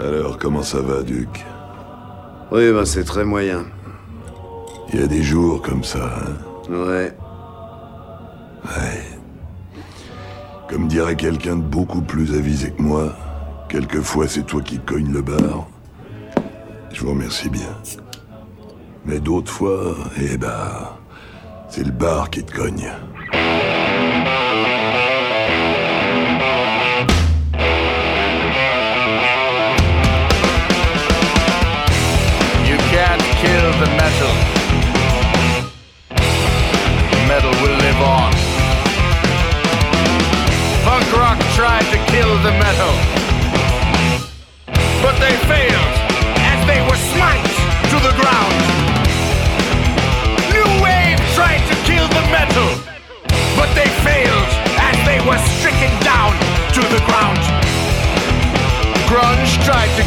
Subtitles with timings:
[0.00, 1.44] Alors, comment ça va, Duc
[2.50, 3.64] Oui, ben c'est très moyen.
[4.92, 7.16] Il y a des jours comme ça, hein Ouais.
[8.64, 9.02] Ouais.
[10.68, 13.12] Comme dirait quelqu'un de beaucoup plus avisé que moi,
[13.68, 15.66] quelquefois c'est toi qui cognes le bar.
[16.92, 17.68] Je vous remercie bien.
[19.04, 20.88] Mais d'autres fois, eh ben,
[21.68, 22.90] c'est le bar qui te cogne.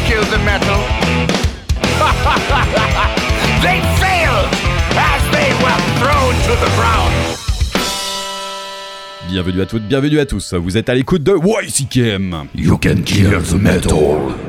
[0.06, 0.80] Kill the metal.
[3.62, 4.48] they failed
[4.96, 7.12] as they were thrown to the ground.
[9.28, 10.54] Bienvenue à toutes, bienvenue à tous.
[10.54, 12.48] Vous êtes à l'écoute de YCKM.
[12.54, 14.47] You can kill the metal.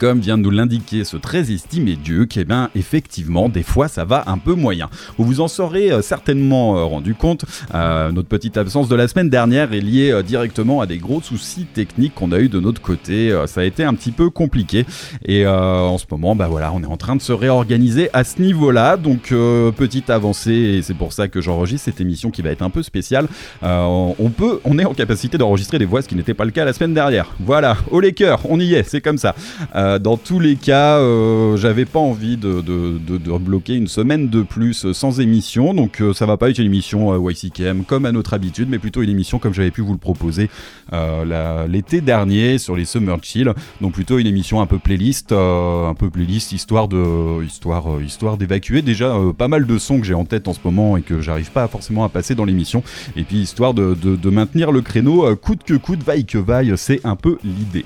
[0.00, 4.06] Comme vient de nous l'indiquer ce très estimé Duc, eh bien effectivement, des fois ça
[4.06, 4.88] va un peu moyen.
[5.18, 7.44] Vous vous en serez euh, certainement euh, rendu compte.
[7.74, 11.66] euh, notre petite absence de la semaine dernière est liée directement à des gros soucis
[11.66, 13.30] techniques qu'on a eu de notre côté.
[13.46, 14.86] Ça a été un petit peu compliqué.
[15.26, 18.40] Et en ce moment, bah voilà, on est en train de se réorganiser à ce
[18.40, 18.96] niveau-là.
[18.96, 19.34] Donc
[19.76, 22.82] petite avancée, et c'est pour ça que j'enregistre cette émission qui va être un peu
[22.82, 23.28] spéciale.
[23.62, 26.64] On peut, on est en capacité d'enregistrer des voix, ce qui n'était pas le cas
[26.64, 27.34] la semaine dernière.
[27.40, 29.34] Voilà, au cœurs, on y est, c'est comme ça.
[29.98, 34.28] Dans tous les cas, euh, j'avais pas envie de, de, de- de bloquer une semaine
[34.28, 37.84] de plus euh, sans émission, donc euh, ça va pas être une émission euh, YCKM
[37.84, 40.50] comme à notre habitude, mais plutôt une émission comme j'avais pu vous le proposer
[40.92, 45.88] euh, l'été dernier sur les Summer Chill, donc plutôt une émission un peu playlist, euh,
[45.88, 48.82] un peu playlist histoire de histoire euh, histoire d'évacuer.
[48.82, 51.20] Déjà euh, pas mal de sons que j'ai en tête en ce moment et que
[51.20, 52.82] j'arrive pas forcément à passer dans l'émission,
[53.16, 53.96] et puis histoire de,
[54.30, 57.84] maintenir le créneau euh, coûte que coûte, vaille que vaille, c'est un peu l'idée.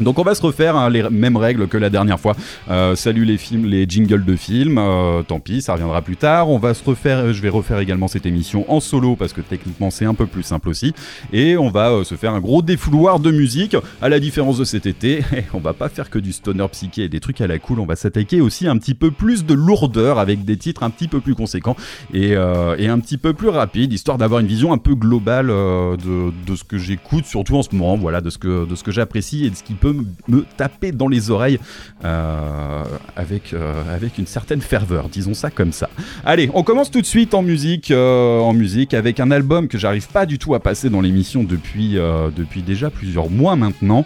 [0.00, 2.36] Donc on va se refaire hein, les mêmes règles que la dernière fois.
[2.70, 4.78] Euh, salut les films, les jingles de films.
[4.78, 6.48] euh, tant pis, ça reviendra plus tard.
[6.50, 7.32] On va se refaire.
[7.32, 10.42] Je vais refaire également cette émission en solo parce que techniquement c'est un peu plus
[10.42, 10.94] simple aussi.
[11.32, 13.76] Et on va euh, se faire un gros défouloir de musique.
[14.00, 15.22] À la différence de cet été,
[15.54, 17.80] on va pas faire que du stoner psyché et des trucs à la cool.
[17.80, 21.08] On va s'attaquer aussi un petit peu plus de lourdeur avec des titres un petit
[21.08, 21.76] peu plus conséquents
[22.14, 25.96] et, euh, un petit peu plus rapides, histoire d'avoir une vision un peu globale euh,
[25.96, 27.98] de, de ce que j'écoute, surtout en ce moment.
[27.98, 30.92] Voilà, de ce que de ce que j'apprécie et de ce qui peut me, taper
[30.92, 31.58] dans les oreilles
[32.04, 32.84] euh,
[33.16, 35.88] avec, euh, avec une certaine ferveur, disons ça comme ça.
[36.24, 39.78] Allez, on commence tout de suite en musique, euh, en musique avec un album que
[39.78, 41.94] j'arrive pas du tout à passer dans l'émission depuis,
[42.36, 44.04] depuis déjà plusieurs mois maintenant.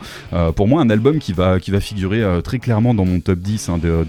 [0.57, 3.69] Pour moi, un album qui va, qui va figurer très clairement dans mon top 10
[3.69, 4.05] hein, de-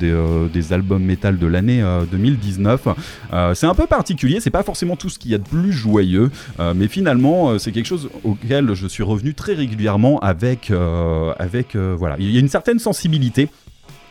[0.52, 2.88] des, albums métal de l'année euh, 2019.
[3.34, 5.72] Euh, c'est un peu particulier, c'est pas forcément tout ce qu'il y a de plus
[5.72, 6.32] joyeux,
[6.76, 11.34] mais finalement, c'est quelque chose auquel je suis revenu très régulièrement avec, euh,
[11.76, 13.50] euh, voilà, il y a une certaine sensibilité.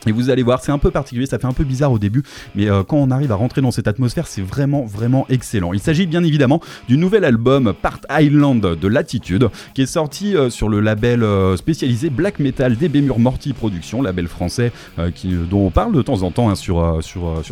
[0.05, 2.25] Et vous allez voir, c'est un peu particulier, ça fait un peu bizarre au début,
[2.57, 5.73] mais euh, quand on arrive à rentrer dans cette atmosphère, c'est vraiment, vraiment excellent.
[5.73, 10.51] Il s'agit bien évidemment du nouvel album Part Island de Latitude, qui est sorti euh,
[10.51, 11.25] sur le label
[11.57, 16.33] spécialisé Black Metal DB Mur Morty Productions, label français dont on parle de temps en
[16.33, 17.03] temps hein, sur,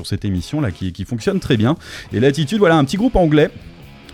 [0.02, 1.76] cette émission qui fonctionne très bien.
[2.12, 3.50] Et Latitude, voilà, un petit groupe anglais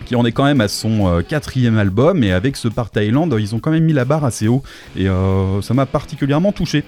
[0.05, 3.35] qui en est quand même à son euh, quatrième album et avec ce Part Island
[3.39, 4.63] ils ont quand même mis la barre assez haut
[4.95, 6.83] et euh, ça m'a particulièrement touché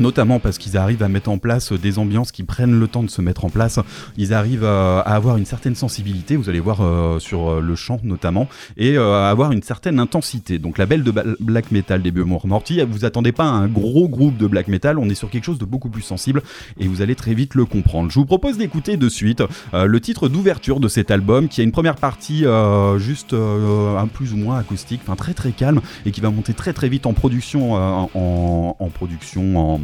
[0.00, 3.10] Notamment parce qu'ils arrivent à mettre en place des ambiances qui prennent le temps de
[3.10, 3.78] se mettre en place.
[4.16, 7.76] Ils arrivent à, à avoir une certaine sensibilité, vous allez voir euh, sur euh, le
[7.76, 10.58] chant notamment, et euh, à avoir une certaine intensité.
[10.58, 14.08] Donc la belle de black metal des Mort Morty, vous attendez pas à un gros
[14.08, 16.42] groupe de black metal, on est sur quelque chose de beaucoup plus sensible
[16.78, 18.10] et vous allez très vite le comprendre.
[18.10, 19.42] Je vous propose d'écouter de suite
[19.74, 23.98] euh, le titre d'ouverture de cet album qui a une première partie euh, juste euh,
[23.98, 26.88] un plus ou moins acoustique, enfin très très calme et qui va monter très très
[26.88, 29.80] vite en production, euh, en, en production, en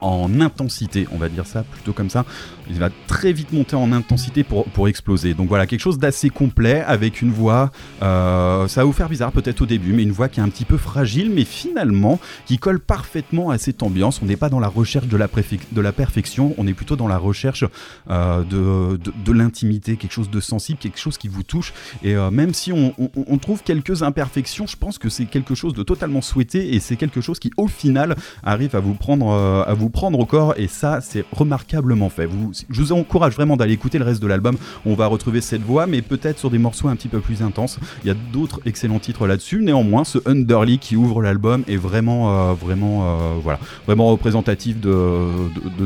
[0.00, 2.24] en intensité, on va dire ça plutôt comme ça.
[2.70, 5.34] Il va très vite monter en intensité pour, pour exploser.
[5.34, 7.70] Donc voilà, quelque chose d'assez complet avec une voix,
[8.02, 10.48] euh, ça va vous faire bizarre peut-être au début, mais une voix qui est un
[10.48, 14.20] petit peu fragile, mais finalement qui colle parfaitement à cette ambiance.
[14.22, 17.64] On n'est pas dans la recherche de la, perfection, on est plutôt dans la recherche
[18.10, 21.72] euh, de, de, l'intimité, quelque chose de sensible, quelque chose qui vous touche.
[22.02, 22.92] Et euh, même si on,
[23.38, 27.20] trouve quelques imperfections, je pense que c'est quelque chose de totalement souhaité et c'est quelque
[27.20, 31.00] chose qui au final arrive à vous prendre, à vous prendre au corps et ça
[31.00, 32.26] c'est remarquablement fait.
[32.68, 34.56] Je vous encourage vraiment d'aller écouter le reste de l'album.
[34.84, 37.78] On va retrouver cette voix, mais peut-être sur des morceaux un petit peu plus intenses.
[38.04, 39.62] Il y a d'autres excellents titres là-dessus.
[39.62, 44.96] Néanmoins, ce Underly qui ouvre l'album est vraiment, euh, vraiment, euh, voilà, vraiment représentatif de,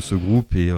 [0.01, 0.77] ce groupe et euh,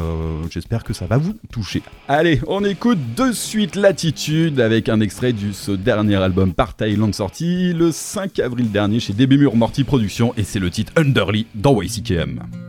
[0.51, 1.83] j'espère que ça va vous toucher.
[2.09, 7.13] Allez, on écoute de suite Latitude avec un extrait de ce dernier album par Thailand
[7.13, 11.47] sorti le 5 avril dernier chez DB Mur Morty Productions et c'est le titre Underly
[11.55, 12.62] dans YCKM.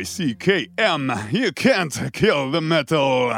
[0.00, 1.12] M-I-C-K-M.
[1.30, 3.34] You can't kill the metal.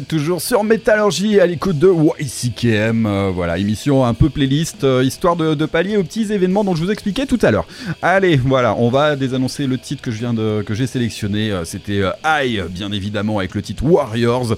[0.00, 5.36] Toujours sur Métallurgie à l'écoute de YCKM, euh, voilà, émission un peu playlist, euh, histoire
[5.36, 7.66] de, de pallier aux petits événements dont je vous expliquais tout à l'heure.
[8.02, 11.50] Allez, voilà, on va désannoncer le titre que je viens de que j'ai sélectionné.
[11.50, 14.54] euh, C'était I, bien évidemment, avec le titre Warriors,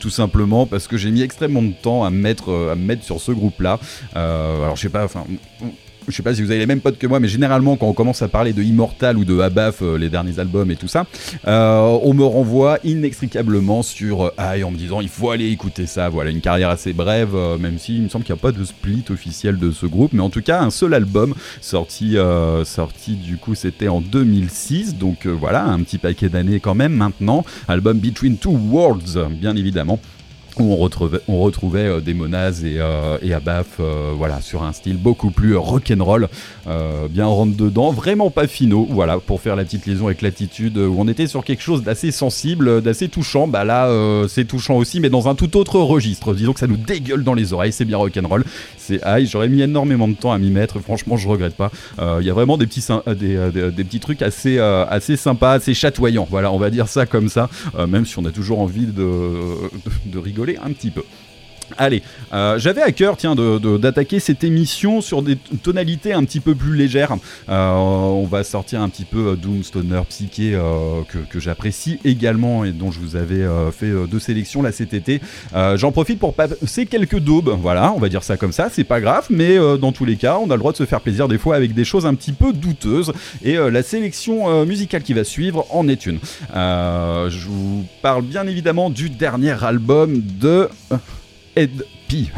[0.00, 3.04] tout simplement parce que j'ai mis extrêmement de temps à me mettre, à me mettre
[3.04, 3.78] sur ce groupe-là.
[4.14, 5.24] Alors je sais pas, enfin.
[6.08, 7.92] Je sais pas si vous avez les mêmes potes que moi, mais généralement quand on
[7.92, 11.06] commence à parler de Immortal ou de Abaf, euh, les derniers albums et tout ça,
[11.46, 15.84] euh, on me renvoie inextricablement sur euh, Aïe en me disant il faut aller écouter
[15.84, 16.08] ça.
[16.08, 18.64] Voilà, une carrière assez brève, même si il me semble qu'il n'y a pas de
[18.64, 22.16] split officiel de ce groupe, mais en tout cas un seul album sorti,
[22.64, 27.44] sorti du coup c'était en 2006, donc voilà un petit paquet d'années quand même maintenant.
[27.68, 30.00] Album Between Two Worlds, bien évidemment
[30.58, 34.96] où on retrouvait, euh, des Monaz et, euh, et Abaf euh, voilà, sur un style
[34.96, 36.28] beaucoup plus rock'n'roll,
[36.66, 40.78] euh, bien rentre dedans, vraiment pas finaux, voilà, pour faire la petite liaison avec l'attitude,
[40.78, 44.76] où on était sur quelque chose d'assez sensible, d'assez touchant, bah là euh, c'est touchant
[44.76, 47.72] aussi, mais dans un tout autre registre, disons que ça nous dégueule dans les oreilles,
[47.72, 48.44] c'est bien rock'n'roll,
[49.24, 52.30] j'aurais mis énormément de temps à m'y mettre, franchement je regrette pas, Euh, il y
[52.30, 56.70] a vraiment des petits, euh, euh, trucs assez, assez sympas, assez chatoyants, voilà, on va
[56.70, 57.48] dire ça comme ça,
[57.88, 61.02] même si on a toujours envie de rigoler un petit peu.
[61.76, 62.02] Allez,
[62.32, 66.40] euh, j'avais à cœur, tiens, de- de- d'attaquer cette émission sur des tonalités un petit
[66.40, 67.14] peu plus légères.
[67.48, 70.58] Euh, on va sortir un petit peu euh, Doom, Stoner, Psyché,
[71.08, 75.20] que, que j'apprécie également et dont je vous avais fait deux sélections là cet été.
[75.76, 79.00] J'en profite pour passer quelques daubes, voilà, on va dire ça comme ça, c'est pas
[79.00, 81.38] grave, mais dans tous les cas, on a le droit de se faire plaisir des
[81.38, 83.12] fois avec des choses un petit peu douteuses.
[83.44, 86.18] Et la sélection musicale qui va suivre en est une.
[86.54, 90.68] Je vous parle bien évidemment du dernier album de.
[91.58, 91.82] Ed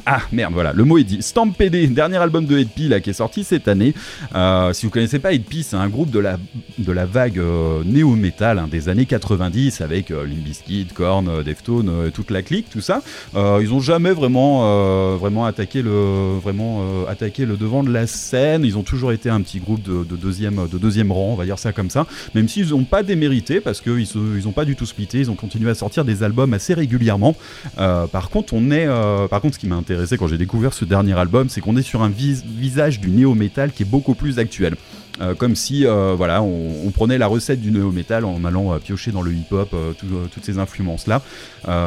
[0.06, 1.22] Ah merde, voilà, le mot est dit.
[1.22, 3.94] Stamp PD, dernier album de P là, qui est sorti cette année.
[4.34, 6.38] Euh, si vous connaissez pas P, c'est un groupe de la,
[6.78, 11.42] de la vague euh, néo-metal hein, des années 90 avec euh, Limp Bizkit, Korn, euh,
[11.42, 13.02] Deftones, toute la clique, tout ça.
[13.34, 18.64] Ils ont jamais vraiment, vraiment, attaqué le, vraiment attaqué le devant de la scène.
[18.64, 21.44] Ils ont toujours été un petit groupe de, de deuxième, de deuxième rang, on va
[21.44, 22.06] dire ça comme ça.
[22.34, 25.34] Même s'ils n'ont pas démérité parce qu'ils ils ont pas du tout splitté, ils ont
[25.34, 27.36] continué à sortir des albums assez régulièrement.
[27.76, 28.86] Par contre, on est,
[29.28, 32.02] par contre, qui m'a intéressé quand j'ai découvert ce dernier album, c'est qu'on est sur
[32.02, 34.74] un vis- visage du néo-metal qui est beaucoup plus actuel.
[35.20, 39.12] Euh, comme si euh, voilà, on, prenait la recette du néo-metal en allant euh, piocher
[39.12, 41.20] dans le hip-hop, tout- toutes ces influences-là,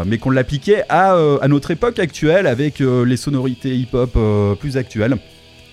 [0.05, 4.17] mais qu'on l'appliquait à, notre époque actuelle avec les sonorités hip-hop
[4.59, 5.17] plus actuelles.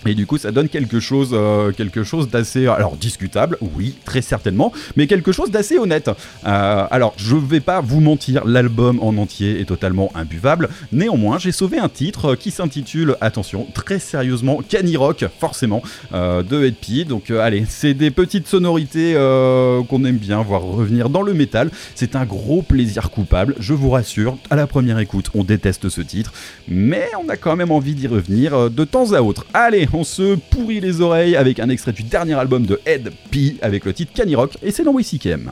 [0.05, 4.21] Et du coup, ça donne quelque chose, euh, quelque chose d'assez, alors discutable, oui, très
[4.21, 6.09] certainement, mais quelque chose d'assez honnête.
[6.45, 10.69] Euh, alors, je vais pas vous mentir, l'album en entier est totalement imbuvable.
[10.91, 15.83] Néanmoins, j'ai sauvé un titre qui s'intitule, attention, très sérieusement, Cani Rock, forcément,
[16.13, 17.05] euh, de P.
[17.05, 21.33] Donc, euh, allez, c'est des petites sonorités euh, qu'on aime bien voir revenir dans le
[21.33, 21.69] métal.
[21.95, 24.37] C'est un gros plaisir coupable, je vous rassure.
[24.49, 26.33] À la première écoute, on déteste ce titre,
[26.67, 29.45] mais on a quand même envie d'y revenir euh, de temps à autre.
[29.53, 33.57] Allez, on se pourrit les oreilles avec un extrait du dernier album de Ed P
[33.61, 35.51] avec le titre Cani Rock et c'est dans WCKM.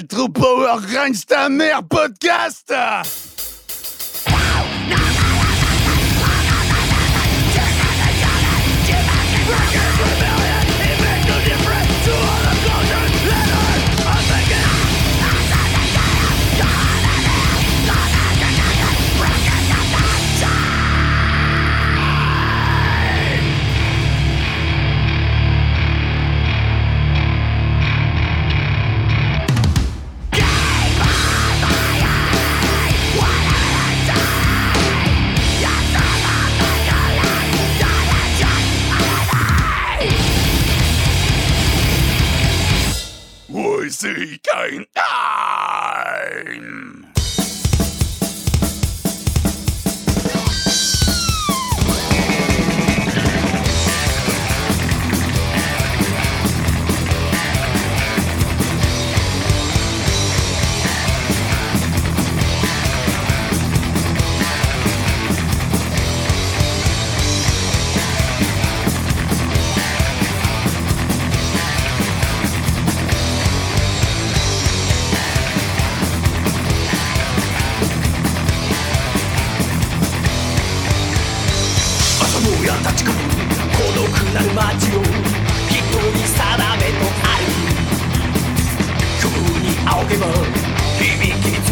[0.00, 0.76] le trou Power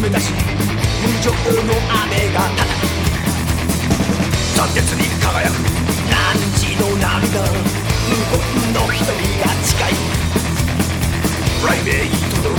[0.09, 2.81] 目指し無情の雨がたたく
[4.57, 5.53] 斬絶に輝く
[6.09, 6.16] 何
[6.57, 9.92] 時の涙無言の瞳が近い
[11.61, 12.57] プライベートの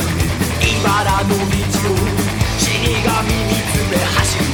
[0.62, 1.98] 茨の道を
[2.60, 3.80] 死神見つ。
[3.90, 4.46] め走る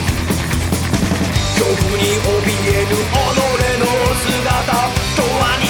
[1.56, 3.36] 恐怖に怯える己
[3.80, 3.86] の
[4.24, 4.72] 姿
[5.16, 5.65] 永遠に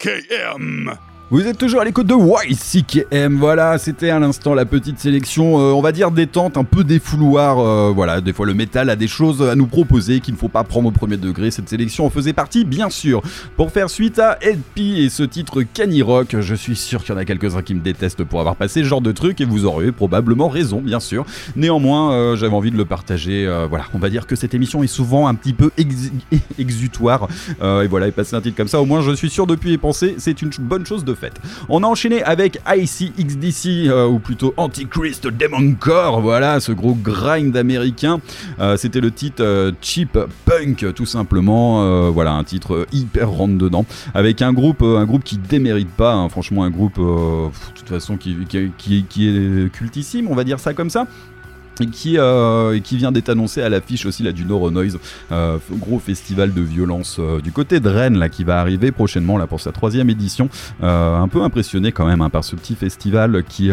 [0.00, 1.09] YCKM.
[1.32, 5.72] Vous êtes toujours à l'écoute de YCKM, voilà, c'était à l'instant la petite sélection, euh,
[5.72, 9.06] on va dire détente, un peu défouloir, euh, voilà, des fois le métal a des
[9.06, 12.10] choses à nous proposer qu'il ne faut pas prendre au premier degré, cette sélection en
[12.10, 13.22] faisait partie, bien sûr.
[13.56, 17.16] Pour faire suite à LP et ce titre Canny Rock, je suis sûr qu'il y
[17.16, 19.66] en a quelques-uns qui me détestent pour avoir passé ce genre de truc, et vous
[19.66, 21.24] aurez probablement raison, bien sûr.
[21.54, 24.88] Néanmoins, euh, j'avais envie de le partager, voilà, on va dire que cette émission est
[24.88, 26.10] souvent un petit peu ex-
[26.58, 27.28] exutoire,
[27.62, 29.78] et voilà, et passer un titre comme ça, au moins je suis sûr depuis y
[29.78, 31.14] penser, c'est une bonne chose de
[31.68, 37.56] On a enchaîné avec ICXDC, euh, ou plutôt Antichrist Demon Core, voilà, ce gros grind
[37.56, 38.20] américain.
[38.60, 42.10] Euh, C'était le titre euh, Cheap Punk, tout simplement.
[42.10, 46.28] Voilà, un titre hyper rentre dedans, avec un groupe, un groupe qui démérite pas, hein,
[46.28, 51.06] franchement, un groupe, de toute façon, qui est cultissime, on va dire ça comme ça
[51.80, 54.98] et qui, euh, qui vient d'être annoncé à l'affiche aussi là, du Neuronoise,
[55.32, 59.38] euh, gros festival de violence euh, du côté de Rennes là, qui va arriver prochainement
[59.38, 60.48] là, pour sa troisième édition.
[60.82, 63.70] Un peu impressionné quand même hein, par ce petit festival qui,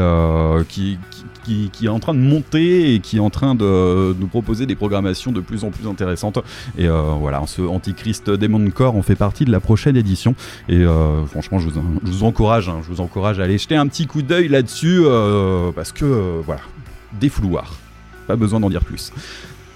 [0.67, 0.98] qui,
[1.72, 4.76] qui, est en train de monter et qui est en train de nous proposer des
[4.76, 6.39] programmations de plus en plus intéressantes.
[6.78, 10.36] Et voilà, ce Antichrist Demon Core, on fait partie de la prochaine édition.
[10.70, 10.84] Et
[11.28, 14.48] franchement, je vous, encourage, hein, je vous encourage à aller jeter un petit coup d'œil
[14.48, 15.04] là-dessus
[15.76, 16.62] parce que voilà,
[17.20, 17.74] défouloir.
[18.28, 19.12] Pas besoin d'en dire plus.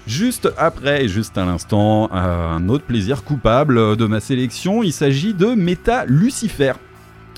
[0.06, 5.46] Juste après, juste à l'instant, un autre plaisir coupable de ma sélection, il s'agit de
[5.46, 6.72] Meta Lucifer.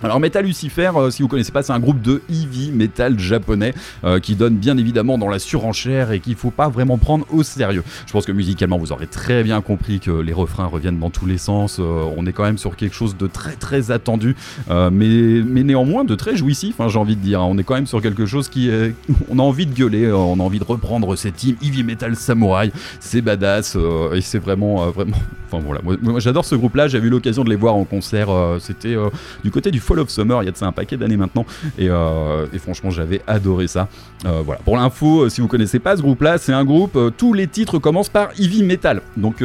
[0.02, 3.72] Alors Metal Lucifer, euh, si vous connaissez pas, c'est un groupe de heavy metal japonais
[4.02, 7.42] euh, qui donne bien évidemment dans la surenchère et qu'il faut pas vraiment prendre au
[7.42, 7.82] sérieux.
[8.06, 11.26] Je pense que musicalement vous aurez très bien compris que les refrains reviennent dans tous
[11.26, 11.78] les sens.
[11.78, 14.36] euh, on est quand même sur quelque chose de très très attendu,
[14.68, 16.80] mais, mais néanmoins de très jouissif.
[16.80, 17.40] hein, J'ai envie de dire.
[17.40, 18.70] On est quand même sur quelque chose qui,
[19.30, 22.72] on a envie de gueuler, on a envie de reprendre cette team heavy metal samouraï.
[23.00, 23.76] C'est badass
[24.14, 25.16] et c'est vraiment vraiment.
[25.50, 26.88] Enfin voilà, moi, moi, j'adore ce groupe-là.
[26.88, 28.28] J'ai eu l'occasion de les voir en concert.
[28.58, 28.96] C'était
[29.44, 31.44] du côté du Fall of Summer, il y a de ça un paquet d'années maintenant,
[31.78, 33.88] et, euh, franchement j'avais adoré ça.
[34.24, 34.60] Euh, voilà.
[34.64, 37.78] Pour l'info, euh, si vous connaissez pas ce groupe-là, c'est un groupe, tous les titres
[37.78, 39.02] commencent par Heavy Metal.
[39.16, 39.42] Donc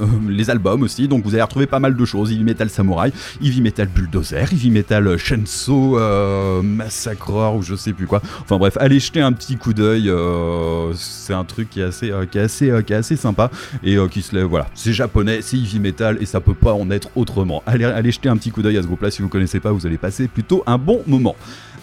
[0.00, 2.68] euh, euh, les albums aussi, donc vous allez retrouver pas mal de choses, Heavy Metal
[2.70, 3.12] Samurai,
[3.42, 8.20] Heavy Metal Bulldozer, Heavy Metal Chainsaw euh, Massacreur ou je sais plus quoi.
[8.42, 12.10] Enfin bref, allez jeter un petit coup d'œil, euh, c'est un truc qui est assez,
[12.10, 13.50] euh, qui est assez, euh, qui est assez sympa
[13.82, 16.72] et euh, qui se lève, voilà, c'est japonais, c'est Heavy Metal et ça peut pas
[16.72, 17.62] en être autrement.
[17.66, 19.86] Allez, allez jeter un petit coup d'œil à ce groupe-là si vous connaissez pas, vous
[19.86, 21.36] allez passer plutôt un bon moment.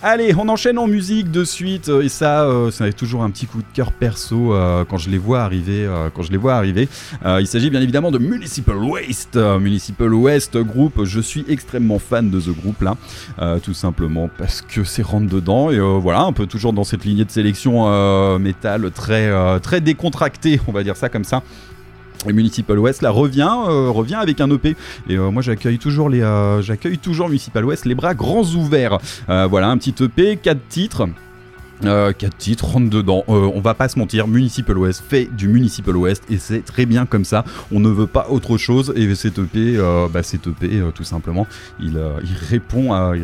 [0.04, 3.48] Allez, on enchaîne en musique de suite euh, et ça, euh, c'est toujours un petit
[3.48, 5.88] coup de cœur perso euh, quand je les vois arriver.
[5.88, 6.88] euh, quand je les vois arriver,
[7.26, 9.38] Euh, il s'agit bien évidemment de Municipal Waste.
[9.38, 12.96] Euh, Municipal Waste groupe, je suis extrêmement fan de ce groupe-là,
[13.40, 16.84] euh, tout simplement parce que c'est rentre dedans et euh, voilà, un peu toujours dans
[16.84, 21.42] cette lignée de sélection métal très très décontractée, on va dire ça comme ça.
[22.30, 24.76] Et Municipal West là revient, revient avec un EP.
[25.10, 26.22] Et moi j'accueille toujours les,
[26.62, 29.00] j'accueille toujours Municipal West les bras grands ouverts.
[29.28, 31.08] Voilà un petit EP, 4 titres.
[31.86, 33.24] Euh, 4 titres, rentre dedans.
[33.30, 36.86] Euh, on va pas se mentir, Municipal West fait du Municipal West et c'est très
[36.86, 37.46] bien comme ça.
[37.72, 41.48] On ne veut pas autre chose et cet EP, euh, bah, euh, tout simplement,
[41.80, 42.20] il, euh,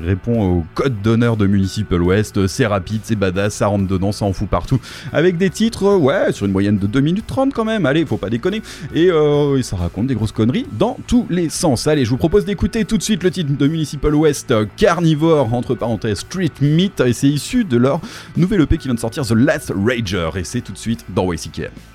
[0.06, 2.48] répond au code d'honneur de Municipal West.
[2.48, 4.80] C'est rapide, c'est badass, ça rentre dedans, ça en fout partout.
[5.12, 7.86] Avec des titres, euh, ouais, sur une moyenne de 2 minutes 30 quand même.
[7.86, 8.62] Allez, faut pas déconner.
[8.94, 11.88] Et, euh, et ça raconte des grosses conneries dans tous les sens.
[11.88, 15.54] Allez, je vous propose d'écouter tout de suite le titre de Municipal West, euh, Carnivore,
[15.54, 18.02] entre parenthèses, Street Meat, et c'est issu de leur
[18.44, 21.32] nouvel EP qui vient de sortir, The Last Rager, et c'est tout de suite dans
[21.32, 21.93] YCKM.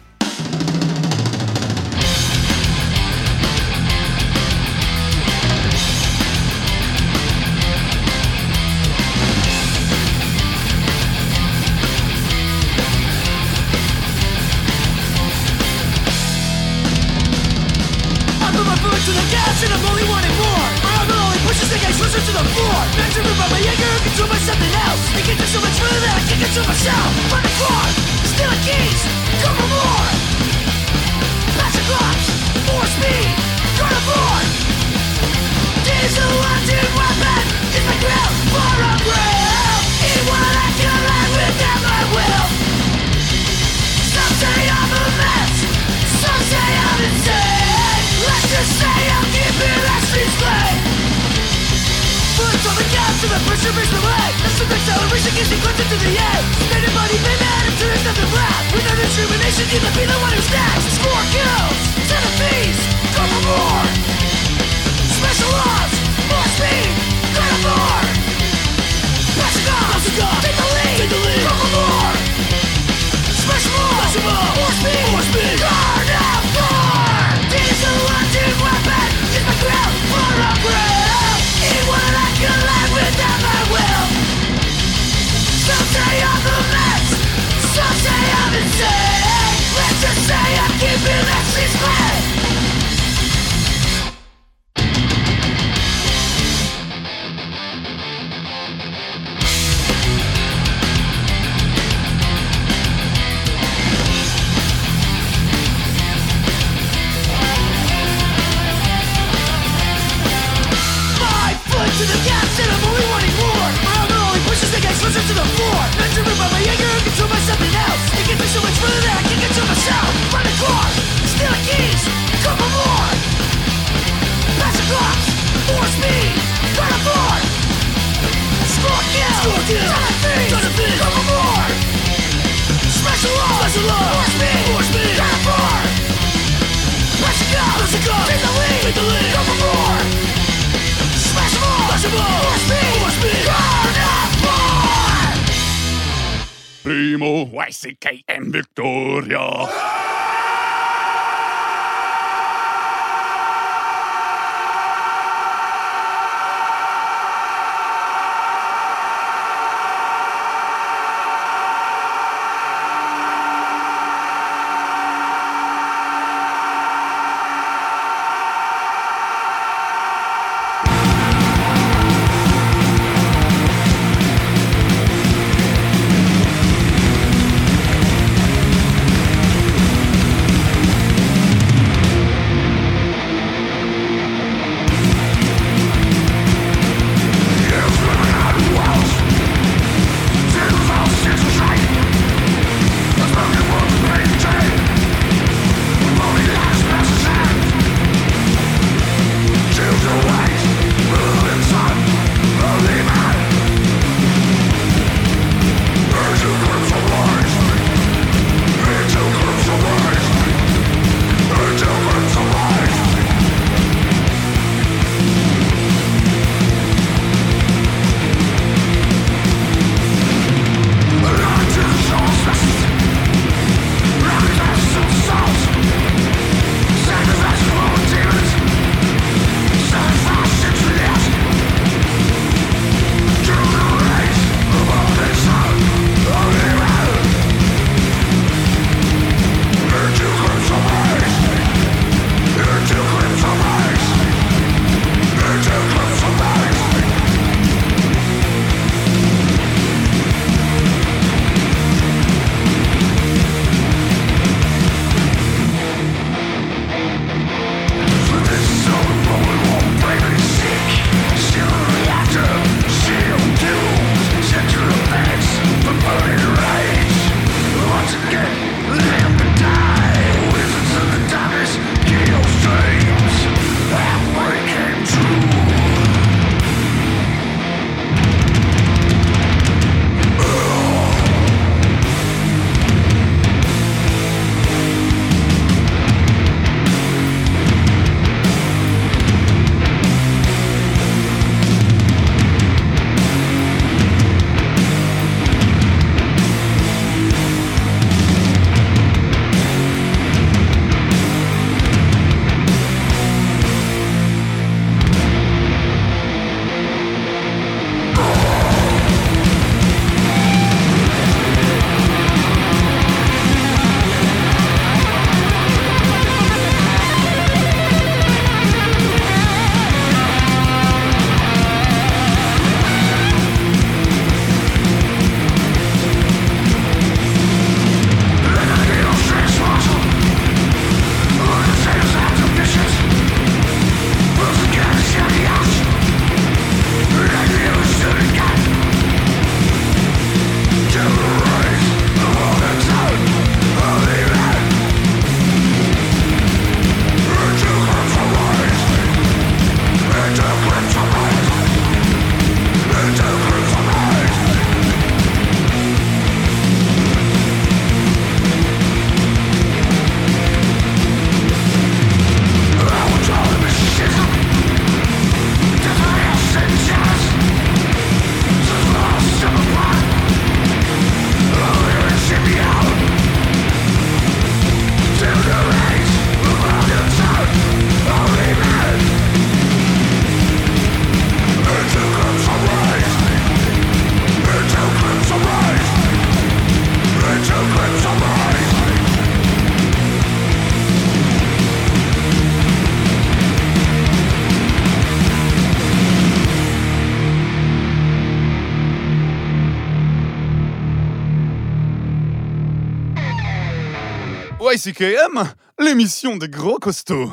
[404.70, 405.44] YCKM,
[405.78, 407.32] l'émission des gros costauds.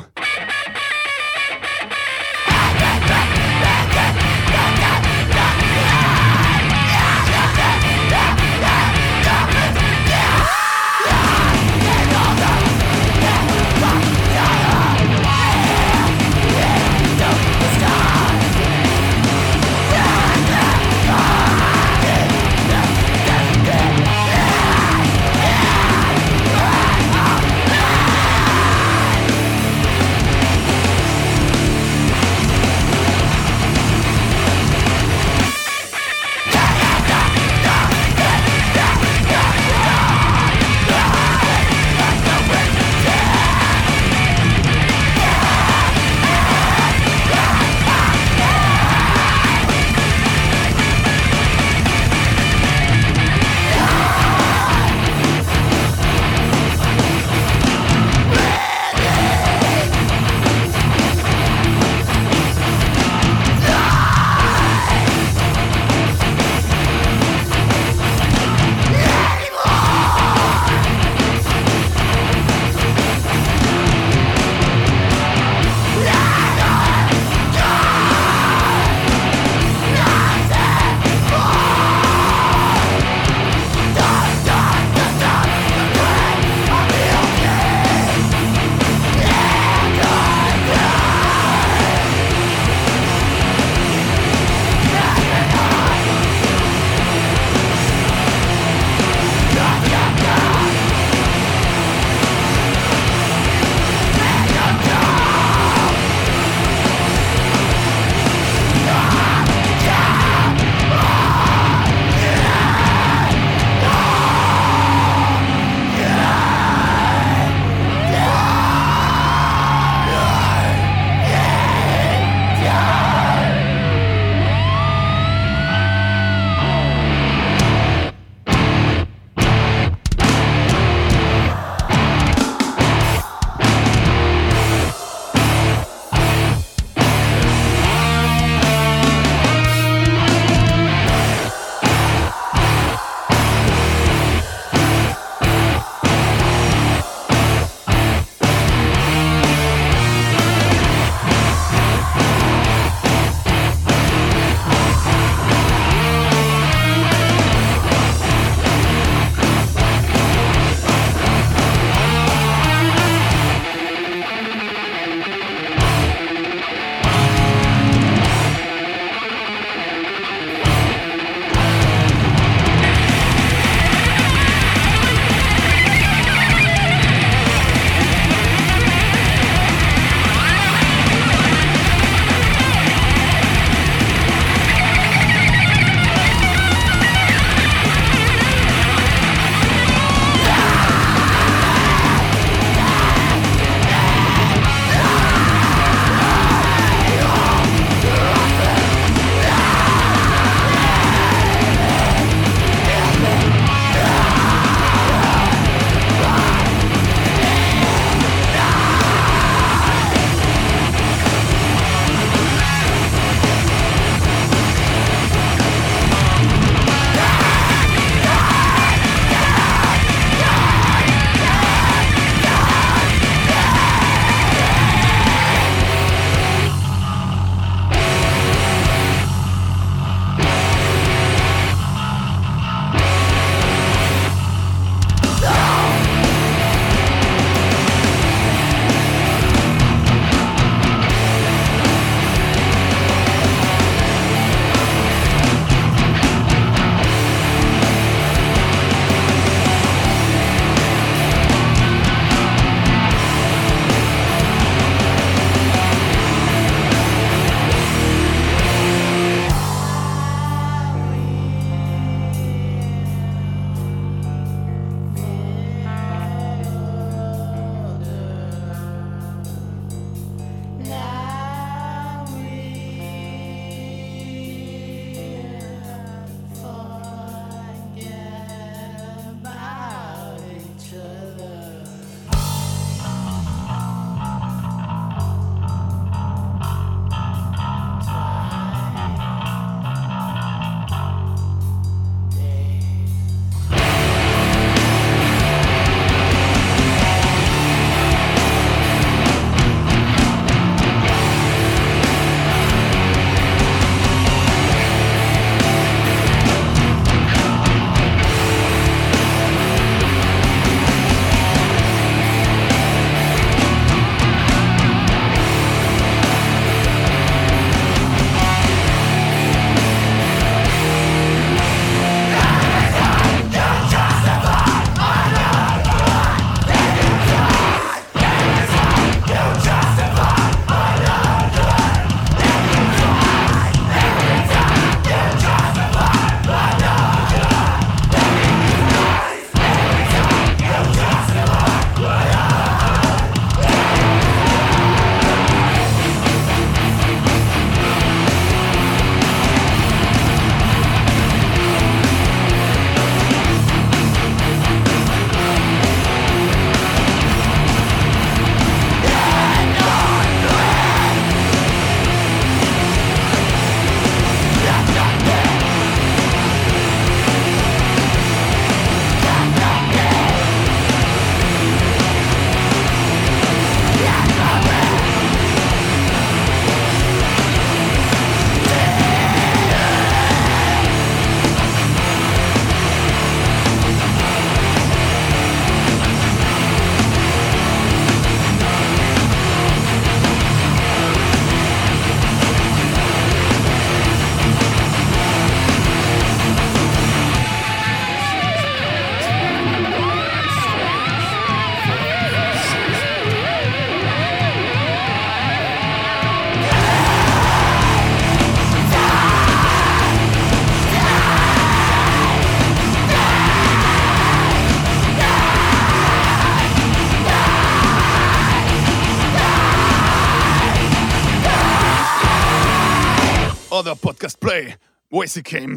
[423.94, 424.74] Podcast play.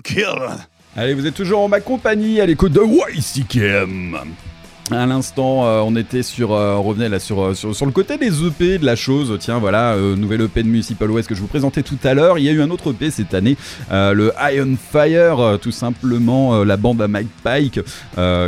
[0.02, 0.26] Kill.
[0.96, 4.18] Allez, vous êtes toujours en ma compagnie à l'écoute de YCKM.
[4.92, 7.92] À l'instant, euh, on était sur, euh, on revenait là sur, euh, sur, sur le
[7.92, 9.38] côté des EP de la chose.
[9.40, 12.40] Tiens, voilà, euh, nouvelle EP de Municipal West que je vous présentais tout à l'heure.
[12.40, 13.56] Il y a eu un autre EP cette année,
[13.92, 17.80] le Iron Fire, tout simplement la bande à Mike Pike,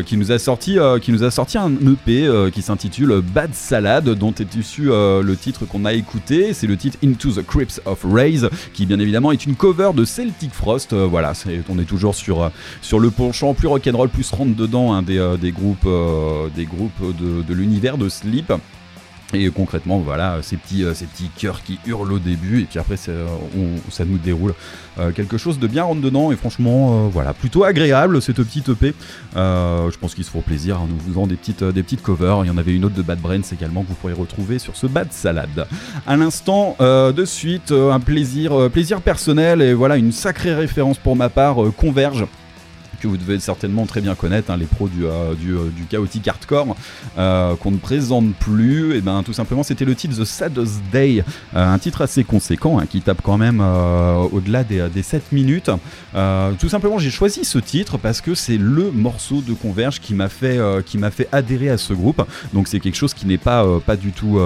[0.05, 5.65] qui nous a sorti, un EP qui s'intitule Bad Salad, dont est issu le titre
[5.65, 6.53] qu'on a écouté.
[6.53, 10.05] C'est le titre Into the Crypts of Rays, qui bien évidemment est une cover de
[10.05, 10.93] Celtic Frost.
[10.93, 11.33] Voilà,
[11.69, 12.51] on est toujours sur,
[12.99, 15.87] le penchant plus rock'n'roll, plus rentre dedans hein, des, groupes,
[16.55, 18.51] des groupes de, l'univers de Sleep.
[19.33, 21.07] Et concrètement, voilà, ces petits, euh, ces
[21.37, 23.27] cœurs qui hurlent au début, et puis après, euh,
[23.89, 24.53] ça nous déroule
[24.99, 28.69] euh, quelque chose de bien rentre dedans, et franchement, euh, voilà, plutôt agréable cette petite
[28.69, 28.93] EP.
[29.37, 31.71] Euh, je pense qu'ils se feront plaisir en nous faisant des petites, euh,
[32.03, 32.43] covers.
[32.43, 34.75] Il y en avait une autre de Bad Brains également que vous pourrez retrouver sur
[34.75, 35.65] ce Bad Salad.
[36.05, 40.53] À l'instant, euh, de suite, euh, un plaisir, euh, plaisir personnel, et voilà, une sacrée
[40.53, 42.25] référence pour ma part, euh, Converge
[43.01, 45.83] que vous devez certainement très bien connaître, hein, les pros du, euh, du, euh, du
[45.85, 46.75] chaotique hardcore,
[47.17, 51.23] euh, qu'on ne présente plus, et ben tout simplement c'était le titre The Saddest Day,
[51.55, 53.59] euh, un titre assez conséquent hein, qui tape quand même
[54.31, 55.71] au-delà des, des 7 minutes.
[56.59, 60.29] Tout simplement j'ai choisi ce titre parce que c'est le morceau de Converge qui m'a
[60.29, 62.21] fait, qui fait adhérer à ce groupe,
[62.53, 64.39] donc c'est quelque chose qui n'est pas, pas, du tout,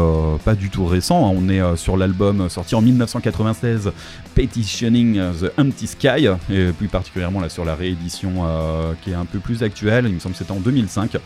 [0.45, 1.35] pas du tout récent, hein.
[1.35, 3.91] on est sur l'album sorti en 1996
[4.33, 8.44] Petitioning the Empty Sky, et plus particulièrement là sur la réédition
[9.01, 11.17] qui est un peu plus actuelle, il me semble que c'était en 2005.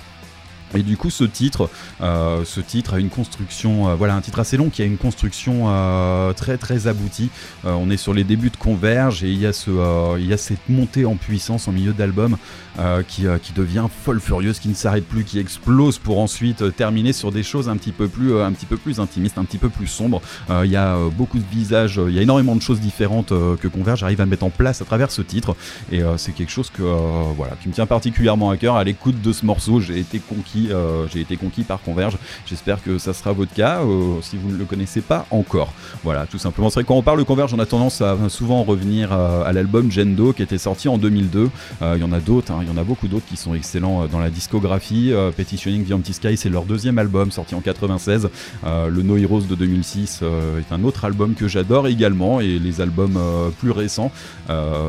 [0.76, 1.70] Et du coup, ce titre,
[2.02, 4.98] euh, ce titre a une construction, euh, voilà, un titre assez long qui a une
[4.98, 7.30] construction euh, très très aboutie.
[7.64, 10.38] On est sur les débuts de Converge et il y a ce, il y a
[10.38, 12.38] cette montée en puissance en milieu d'album
[13.08, 17.32] qui, qui devient folle furieuse, qui ne s'arrête plus, qui explose pour ensuite terminer sur
[17.32, 19.88] des choses un petit peu plus, un petit peu plus intimistes, un petit peu plus
[19.88, 20.22] sombres.
[20.50, 24.04] Il y a beaucoup de visages, il y a énormément de choses différentes que Converge
[24.04, 25.56] arrive à mettre en place à travers ce titre
[25.92, 26.84] et c'est quelque chose que
[27.36, 28.76] voilà qui me tient particulièrement à cœur.
[28.76, 32.18] À l'écoute de ce morceau, j'ai été conquis, euh, j'ai été conquis par Converge.
[32.46, 35.74] J'espère que ça sera votre cas euh, si vous ne le connaissez pas encore.
[36.04, 36.70] Voilà, tout simplement.
[36.70, 39.54] C'est vrai quand on parle de Converge, on a tendance à souvent revenir euh, à
[39.54, 41.50] l'album Gendo qui était sorti en 2002.
[41.82, 43.54] Euh, Il y en a d'autres, hein, il y en a beaucoup d'autres qui sont
[43.54, 45.14] excellents dans la discographie.
[45.36, 48.30] Petitioning the Empty Sky, c'est leur deuxième album sorti en 96.
[48.66, 52.60] Euh, le No Heroes de 2006 euh, est un autre album que j'adore également et
[52.60, 53.20] les albums
[53.60, 54.12] plus récents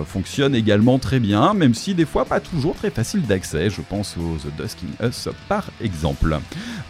[0.07, 3.71] fonctionnent également très bien, même si des fois pas toujours très facile d'accès.
[3.71, 5.29] Je pense aux The Dusk in Us
[5.81, 6.39] exemple.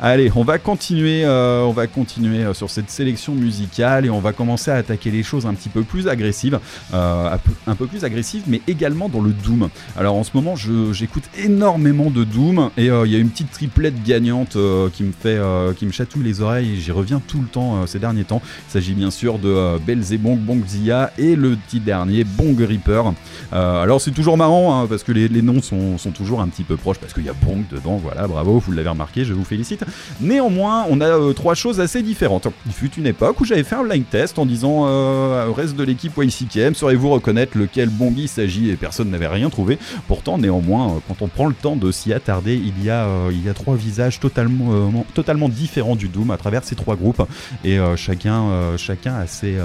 [0.03, 4.21] Allez, on va continuer, euh, on va continuer euh, sur cette sélection musicale et on
[4.21, 6.59] va commencer à attaquer les choses un petit peu plus agressives,
[6.95, 9.69] euh, un, peu, plus agressives, mais également dans le doom.
[9.99, 14.03] Alors en ce moment, j'écoute énormément de doom et il y a une petite triplette
[14.03, 14.57] gagnante
[14.95, 15.39] qui me fait,
[15.77, 16.81] qui me chatouille les oreilles.
[16.81, 18.41] J'y reviens tout le temps ces derniers temps.
[18.69, 23.13] Il s'agit bien sûr de Belzebong, Bongzilla et le petit dernier Bong Reaper.
[23.53, 26.65] Alors c'est toujours marrant hein, parce que les, les noms sont, sont toujours un petit
[26.65, 27.97] peu proches parce qu'il y a Bong dedans.
[27.97, 29.85] Voilà, bravo, vous l'avez remarqué, je vous félicite.
[30.21, 32.47] Néanmoins, on a euh, trois choses assez différentes.
[32.67, 35.77] Il fut une époque où j'avais fait un blind test en disant euh, au reste
[35.77, 38.71] de l'équipe YCKM, saurez-vous reconnaître lequel Bongi s'agit?
[38.71, 39.79] Et personne n'avait rien trouvé.
[40.07, 43.45] Pourtant, néanmoins, euh, quand on prend le temps de s'y attarder, il y a, il
[43.45, 47.23] y a trois visages totalement, totalement différents du Doom à travers ces trois groupes
[47.65, 49.57] et chacun, chacun a ses.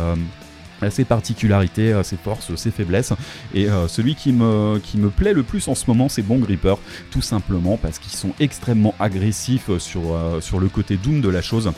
[0.90, 3.14] Ses particularités, ses forces, ses faiblesses.
[3.54, 4.80] Et euh, celui qui me,
[5.16, 6.78] plaît le plus en ce moment, c'est Bong Reaper,
[7.12, 11.42] tout simplement parce qu'ils sont extrêmement agressifs sur, euh, sur le côté Doom de la
[11.42, 11.72] chose.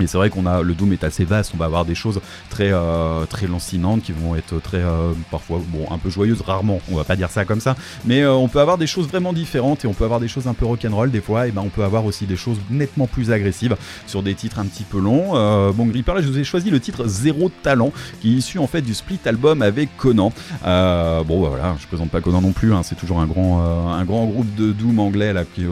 [0.00, 2.20] Et c'est vrai qu'on a le Doom est assez vaste, on va avoir des choses
[2.50, 6.80] très euh, très lancinantes qui vont être très euh, parfois bon un peu joyeuses, rarement,
[6.90, 9.32] on va pas dire ça comme ça, mais euh, on peut avoir des choses vraiment
[9.32, 11.68] différentes et on peut avoir des choses un peu rock'n'roll des fois, et ben on
[11.68, 13.76] peut avoir aussi des choses nettement plus agressives
[14.06, 15.36] sur des titres un petit peu longs.
[15.36, 18.58] Euh, bon Gripper là je vous ai choisi le titre Zéro Talent qui est issu
[18.58, 20.32] en fait du split album avec Conan.
[20.66, 23.62] Euh, bon bah, voilà, je présente pas Conan non plus, hein, c'est toujours un grand
[23.62, 25.64] euh, un grand groupe de Doom anglais là qui,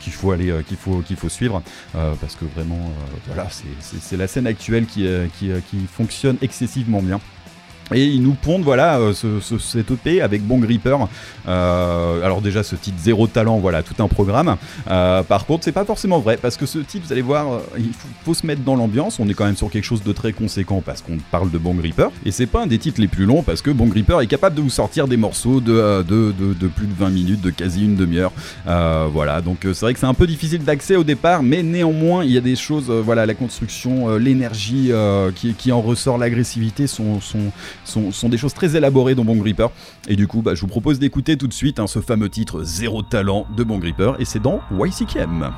[0.00, 1.62] qu'il faut aller qu'il faut qu'il faut suivre
[1.92, 2.92] parce que vraiment
[3.26, 7.20] voilà c'est c'est- la scène actuelle qui, euh, euh, qui fonctionne excessivement bien.
[7.94, 10.96] Et ils nous pondent voilà euh, ce, ce- cette EP avec Bon Gripper.
[11.48, 14.56] Euh, alors déjà ce titre zéro talent, voilà tout un programme.
[14.90, 17.90] Euh, par contre c'est pas forcément vrai parce que ce titre vous allez voir, il
[18.24, 19.18] faut, se mettre dans l'ambiance.
[19.18, 21.74] On est quand même sur quelque chose de très conséquent parce qu'on parle de Bon
[21.74, 22.08] Gripper.
[22.24, 24.56] Et c'est pas un des titres les plus longs parce que Bon Gripper est capable
[24.56, 27.96] de vous sortir des morceaux de, de, de, plus de 20 minutes, de quasi une
[27.96, 28.32] demi-heure.
[28.66, 32.30] Voilà donc c'est vrai que c'est un peu difficile d'accès au départ, mais néanmoins il
[32.30, 34.90] y a des choses, voilà la construction, l'énergie
[35.34, 37.20] qui, qui en ressort, l'agressivité sont
[37.90, 39.68] sont, sont des choses très élaborées dans Bon Gripper.
[40.08, 42.62] Et du coup, bah, je vous propose d'écouter tout de suite hein, ce fameux titre
[42.62, 44.12] Zéro Talent de Bon Gripper.
[44.18, 45.50] Et c'est dans YCKM.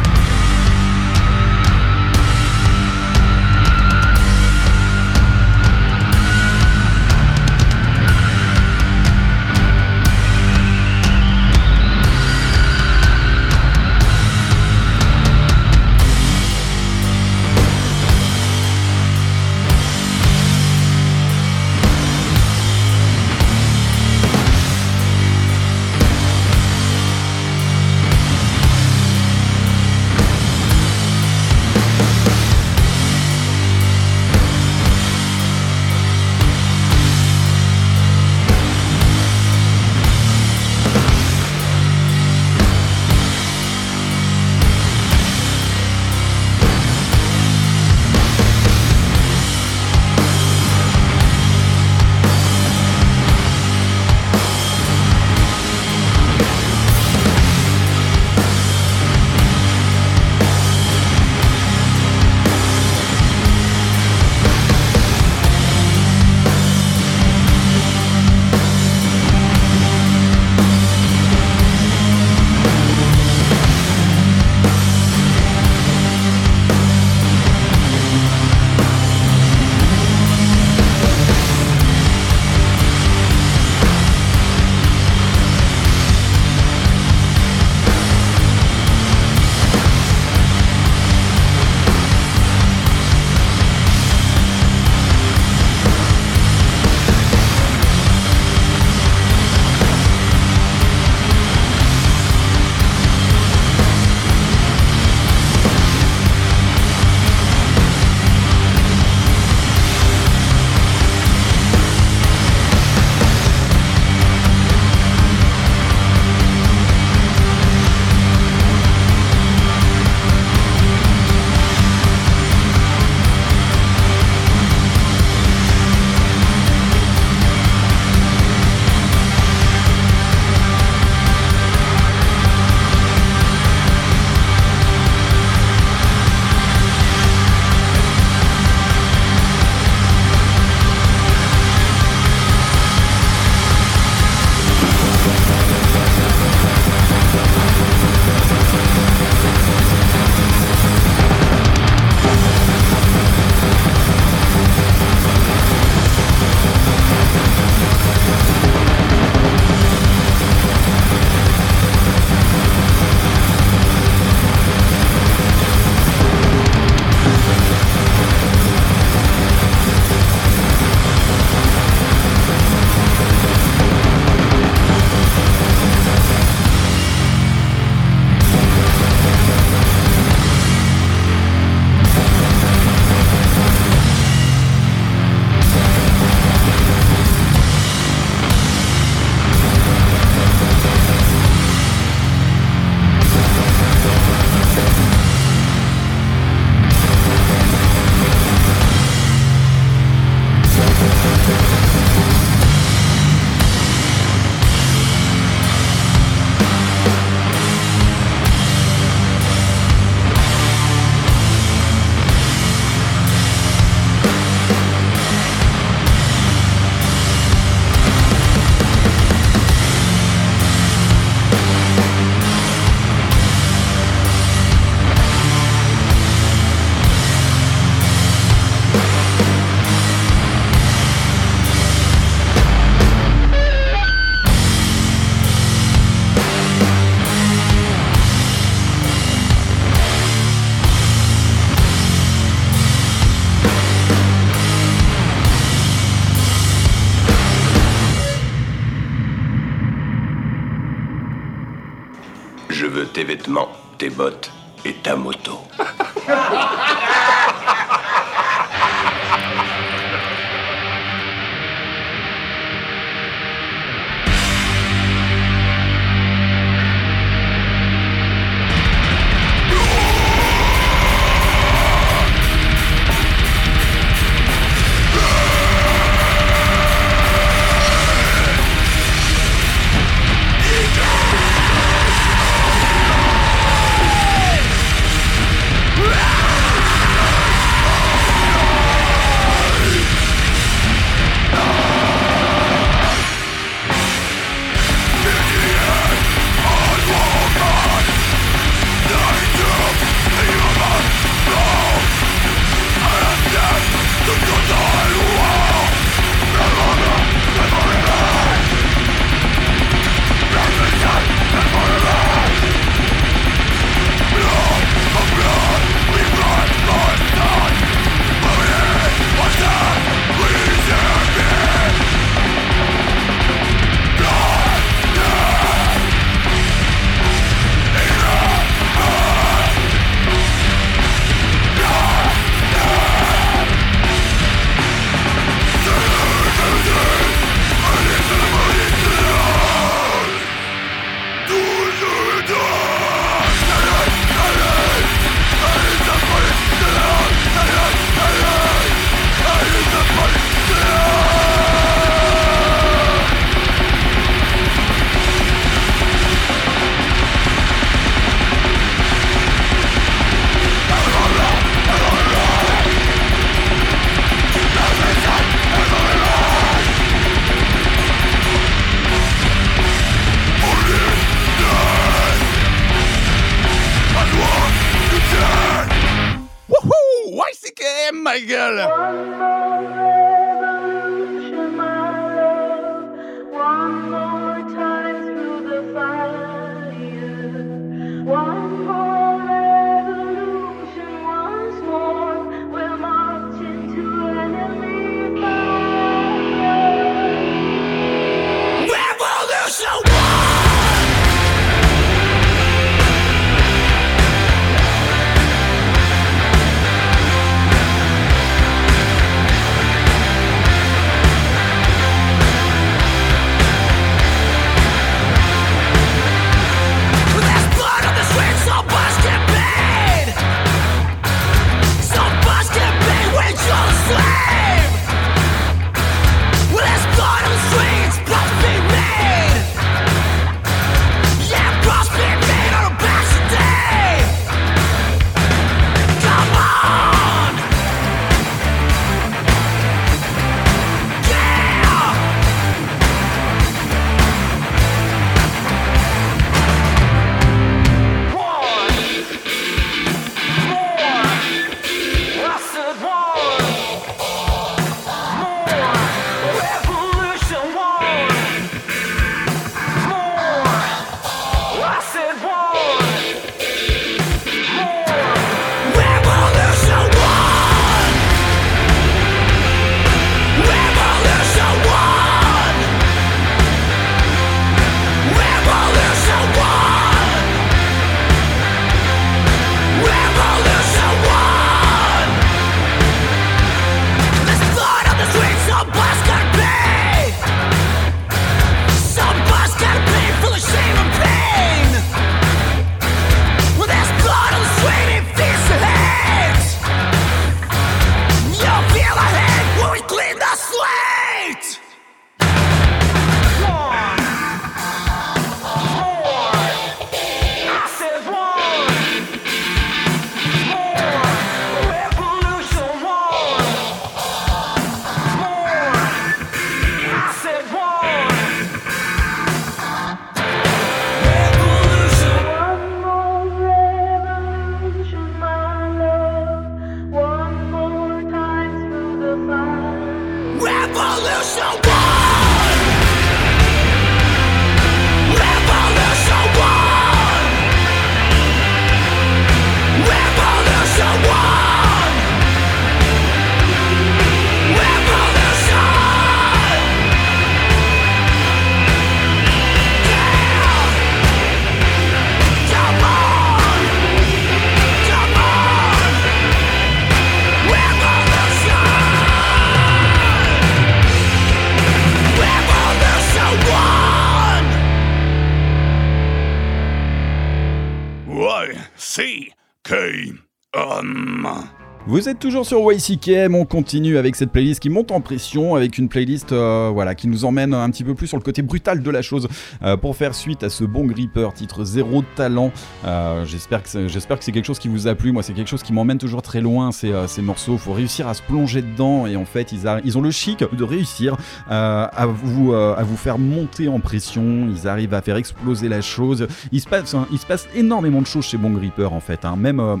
[572.38, 576.52] Toujours sur YCKM, on continue avec cette playlist qui monte en pression, avec une playlist
[576.52, 579.22] euh, voilà, qui nous emmène un petit peu plus sur le côté brutal de la
[579.22, 579.48] chose
[579.82, 582.72] euh, pour faire suite à ce bon gripper, titre Zéro Talent.
[583.04, 585.92] Euh, j'espère que c'est, quelque chose qui vous a plu, moi c'est quelque chose qui
[585.92, 589.44] m'emmène toujours très loin ces, ces morceaux, faut réussir à se plonger dedans et en
[589.44, 591.36] fait ils, ils ont le chic de réussir
[591.68, 596.46] à, vous, à vous faire monter en pression, ils arrivent à faire exploser la chose,
[596.72, 599.56] il se passe, il se passe énormément de choses chez Bon Gripper en fait, hein.
[599.56, 600.00] même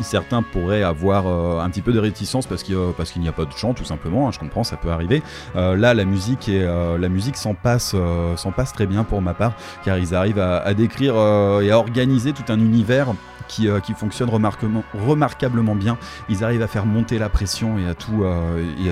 [0.00, 3.52] certains pourraient avoir euh, un petit peu de réticence parce qu'il n'y a pas de
[3.52, 5.22] chant tout simplement, hein, je comprends, ça peut arriver.
[5.56, 7.94] Euh, là, la musique et euh, la musique s'en passe,
[8.74, 9.52] très bien pour ma part,
[9.84, 13.08] car ils arrivent à décrire et à organiser tout un univers
[13.48, 15.98] qui, qui fonctionne remarquablement bien.
[16.28, 18.24] Ils arrivent à faire monter la pression et à tout,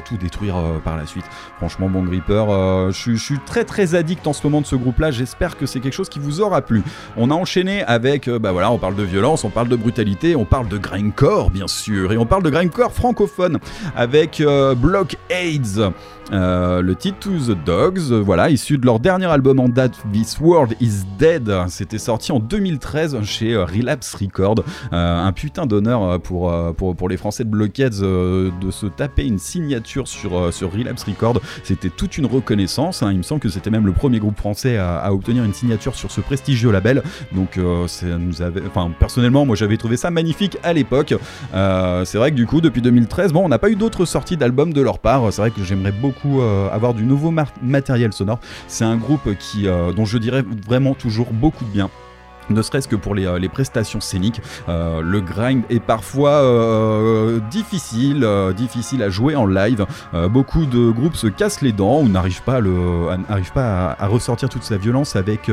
[0.05, 1.25] tout détruire par la suite.
[1.57, 2.45] Franchement, bon Gripper,
[2.91, 5.11] je, suis très très addict en ce moment de ce groupe-là.
[5.11, 6.83] J'espère que c'est quelque chose qui vous aura plu.
[7.17, 10.45] On a enchaîné avec, bah voilà, on parle de violence, on parle de brutalité, on
[10.45, 13.59] parle de grindcore bien sûr, et on parle de grindcore francophone
[13.97, 14.43] avec
[14.77, 15.93] Block AIDS.
[16.33, 20.39] Euh, le titre To the Dogs, voilà, issu de leur dernier album en date, This
[20.41, 21.51] World is Dead.
[21.68, 24.64] C'était sorti en 2013 chez Relapse Records.
[24.93, 29.27] Euh, un putain d'honneur pour, pour, pour, les Français de Blockheads euh, de se taper
[29.27, 31.41] une signature sur, sur Relapse Records.
[31.62, 33.03] C'était toute une reconnaissance.
[33.03, 33.12] Hein.
[33.12, 36.11] Il me semble que c'était même le premier groupe français à, obtenir une signature sur
[36.11, 37.03] ce prestigieux label.
[37.33, 37.59] Donc,
[38.99, 41.14] personnellement, moi j'avais trouvé ça magnifique à l'époque.
[41.53, 44.72] c'est vrai que du coup, depuis 2013, bon, on n'a pas eu d'autres sorties d'albums
[44.72, 45.33] de leur part.
[45.33, 48.41] C'est vrai que j'aimerais beaucoup euh, avoir du nouveau matériel sonore.
[48.69, 51.91] C'est un groupe qui, euh, dont je dirais vraiment toujours beaucoup de bien
[52.51, 54.40] ne serait-ce que pour les, euh, prestations scéniques.
[54.68, 58.26] Euh, le grind est parfois euh, difficile,
[58.57, 59.86] difficile à jouer en live.
[60.30, 62.61] beaucoup de groupes se cassent les dents ou n'arrivent pas,
[63.55, 65.51] pas à, ressortir toute sa violence avec,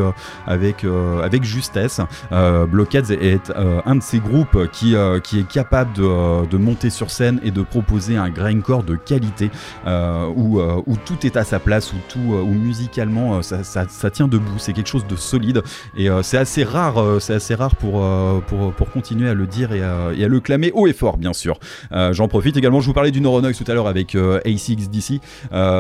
[0.47, 0.85] avec,
[1.23, 2.01] avec justesse.
[2.31, 3.51] Blockheads est
[3.85, 8.29] un de ces groupes qui, est capable de, monter sur scène et de proposer un
[8.29, 9.51] grindcore de qualité
[9.85, 14.57] où, tout est à sa place, où, musicalement ça, ça tient debout.
[14.57, 15.61] C'est quelque chose de solide
[15.95, 19.72] et c'est assez rare euh, c'est assez rare pour, euh, pour, continuer à le dire
[19.73, 21.60] et à, le clamer haut et fort, bien sûr.
[21.91, 25.19] Euh, j'en profite également, je vous parlais du Neuronox tout à l'heure avec A6DC.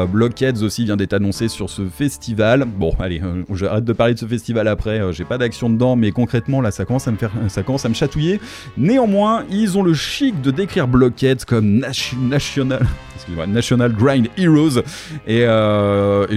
[0.07, 2.65] Blockheads aussi vient d'être annoncé sur ce festival.
[2.65, 3.21] Bon, allez,
[3.53, 6.85] j'arrête de parler de ce festival après, j'ai pas d'action dedans, mais concrètement, là, ça
[6.85, 8.39] commence à me faire, ça commence à me chatouiller.
[8.77, 12.85] Néanmoins, ils ont le chic de décrire Blockheads comme national,
[13.47, 14.81] National Grind Heroes,
[15.27, 15.45] et, et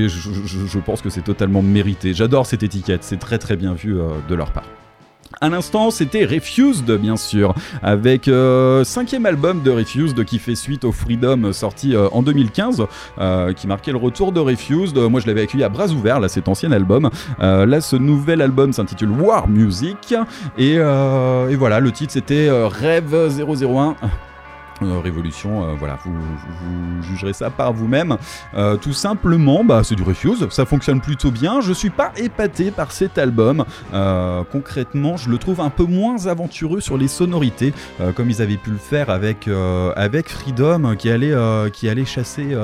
[0.09, 2.15] je, pense que c'est totalement mérité.
[2.15, 3.97] J'adore cette étiquette, c'est très très bien vu
[4.29, 4.65] de leur part.
[5.41, 10.85] À l'instant, c'était Refused, bien sûr, avec euh, cinquième album de Refused qui fait suite
[10.85, 12.87] au Freedom sorti euh, en 2015,
[13.19, 14.97] euh, qui marquait le retour de Refused.
[14.97, 17.11] Moi, je l'avais accueilli à bras ouverts, là, cet ancien album.
[17.41, 20.15] là, ce nouvel album s'intitule War Music,
[20.57, 23.97] et, et voilà, le titre c'était Rêve 001.
[24.83, 28.17] Euh, révolution, euh, voilà, vous, jugerez ça par vous-même.
[28.55, 31.61] Euh, tout simplement, bah, c'est du Refuse, ça fonctionne plutôt bien.
[31.61, 33.65] Je suis pas épaté par cet album.
[34.51, 37.73] concrètement, je le trouve un peu moins aventureux sur les sonorités,
[38.15, 39.49] comme ils avaient pu le faire avec,
[40.29, 42.57] Freedom, qui allait, chasser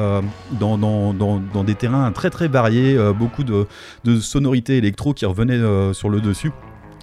[0.52, 3.66] dans, des terrains très très variés, beaucoup de
[4.20, 6.52] sonorités électro qui revenaient sur le dessus.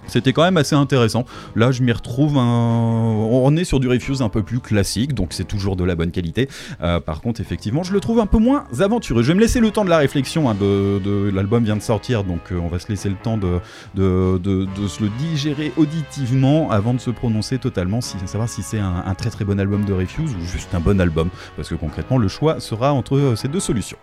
[0.08, 1.24] C'était quand même assez intéressant.
[1.56, 2.36] Là, je m'y retrouve.
[2.36, 6.10] On est sur du Refuse un peu plus classique, donc c'est toujours de la bonne
[6.10, 6.48] qualité.
[6.82, 9.22] Euh, par contre, effectivement, je le trouve un peu moins aventureux.
[9.22, 10.48] Je vais me laisser le temps de la réflexion.
[10.50, 13.60] Hein, de, L'album vient de sortir, donc euh, on va se laisser le temps de,
[13.96, 19.30] se le digérer auditivement avant de se prononcer totalement, savoir si c'est un, un très
[19.30, 21.28] très bon album de Refuse ou juste un bon album.
[21.56, 23.98] Parce que concrètement, le choix sera entre euh, ces deux solutions.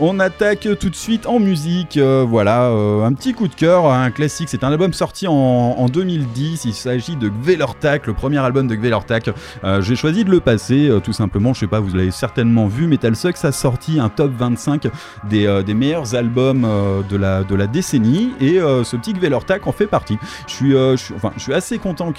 [0.00, 1.98] On attaque tout de suite en musique.
[1.98, 4.48] Euh, voilà, euh, un petit coup de cœur, un classique.
[4.48, 6.64] C'est un album sorti en, 2010.
[6.64, 9.30] Il s'agit de Gvelortak, le premier album de Gvelortak.
[9.64, 11.52] Euh, J'ai choisi de le passer, tout simplement.
[11.52, 12.86] Je sais pas, vous l'avez certainement vu.
[12.86, 14.88] Metal Sucks a sorti un top 25
[15.28, 16.66] des, des meilleurs albums
[17.08, 18.30] de, la, de la décennie.
[18.40, 20.16] Et ce petit Gvelortak en fait partie.
[20.46, 22.12] Je suis, je suis, enfin, je suis assez content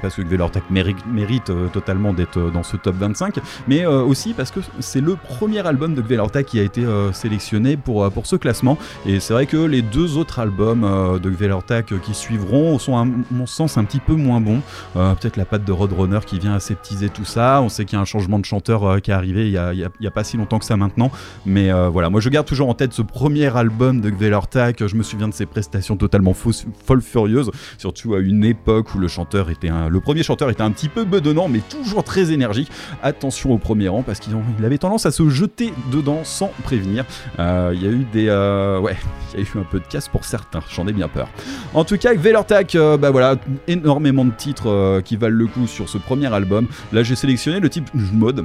[0.00, 3.36] parce que Gvelortak mérite, mérite totalement d'être dans ce top 25.
[3.68, 6.86] Mais aussi parce que c'est le premier album de Gvelortak qui a été
[7.18, 8.78] sélectionné pour, euh, pour ce classement.
[9.06, 13.04] Et c'est vrai que les deux autres albums euh, de Velortak qui suivront sont à
[13.30, 14.60] mon sens un petit peu moins bons.
[14.96, 17.60] Euh, peut-être la patte de Roadrunner qui vient aseptiser tout ça.
[17.62, 19.72] On sait qu'il y a un changement de chanteur qui est arrivé il y, a,
[19.72, 21.10] a, pas si longtemps que ça maintenant.
[21.44, 24.86] Mais voilà, moi je garde toujours en tête ce premier album de Velortak.
[24.86, 28.98] Je me souviens de ses prestations totalement fausses, folles furieuses, surtout à une époque où
[28.98, 32.70] le chanteur était le premier chanteur était un petit peu bedonnant, mais toujours très énergique.
[33.02, 34.34] Attention au premier rang parce qu'il
[34.64, 37.04] avait tendance à se jeter dedans sans prévenir.
[37.38, 38.96] Euh, Il y a eu des, euh, ouais,
[39.34, 40.60] il y a eu un peu de casse pour certains.
[40.70, 41.28] J'en ai bien peur.
[41.74, 43.36] En tout cas, avec Velertak, euh, bah voilà,
[43.66, 46.66] énormément de titres qui valent le coup sur ce premier album.
[46.92, 48.44] Là, j'ai sélectionné le type mode.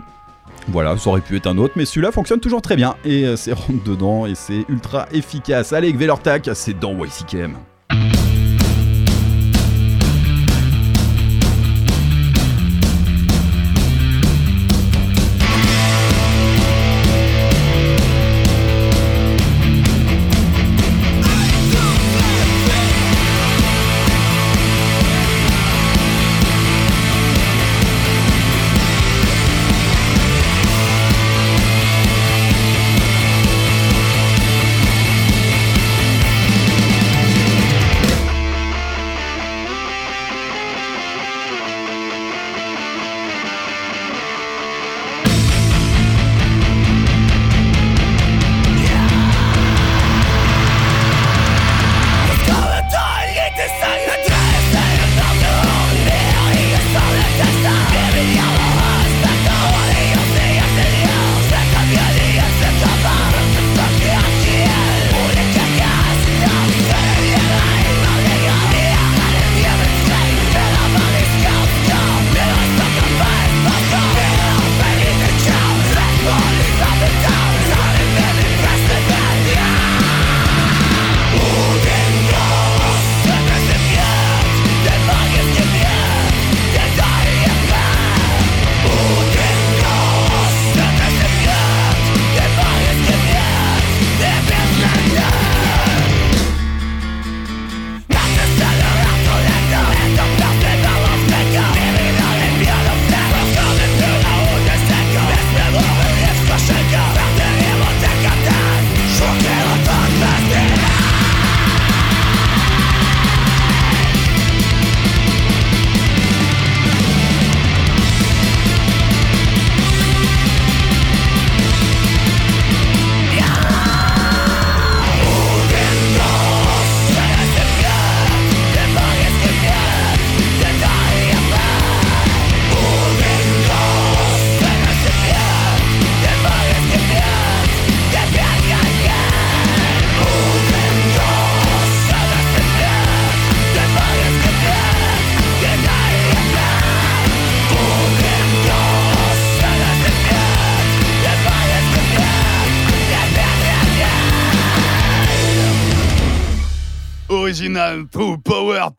[0.67, 3.51] Voilà, ça aurait pu être un autre, mais celui-là fonctionne toujours très bien et c'est
[3.51, 5.73] rentre dedans et c'est ultra efficace.
[5.73, 7.57] Allez, avec Velertak, c'est dans YCKM.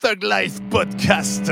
[0.01, 1.49] Thug Life Podcast.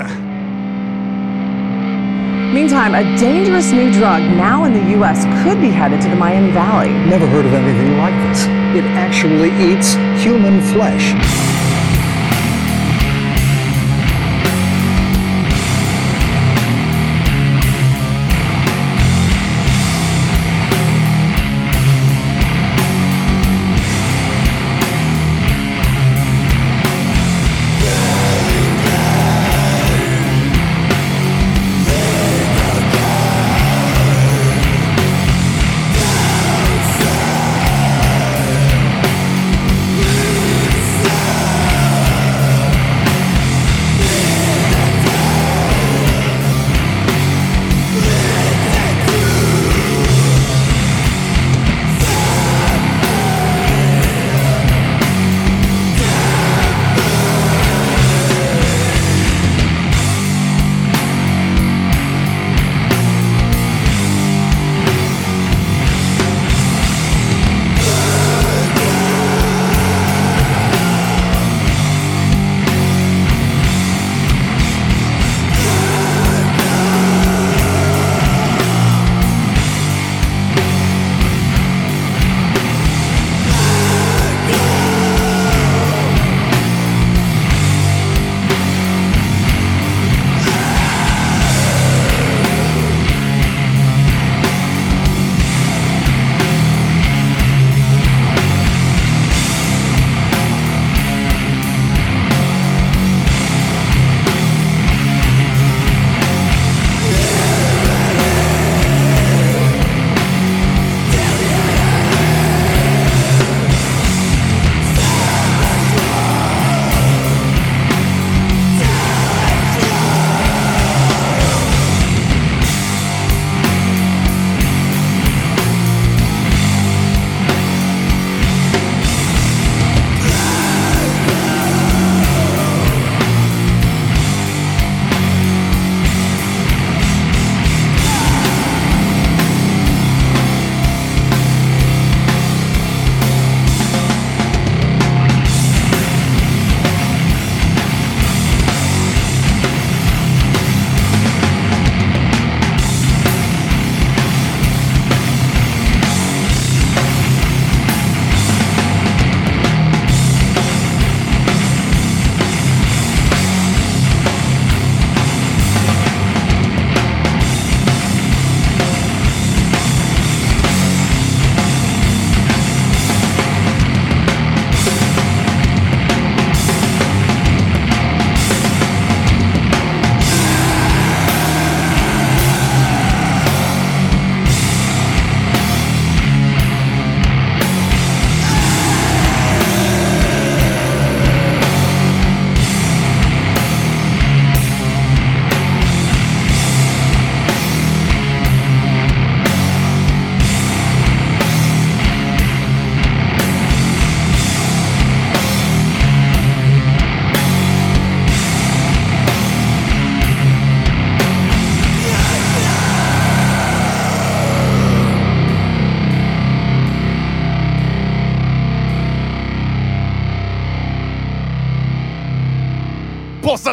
[2.53, 5.25] Meantime, a dangerous new drug now in the U.S.
[5.43, 6.93] could be headed to the Miami Valley.
[7.09, 8.45] Never heard of anything like this.
[8.77, 11.42] It actually eats human flesh.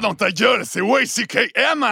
[0.10, 1.86] Dans ta gueule, c'est YCKM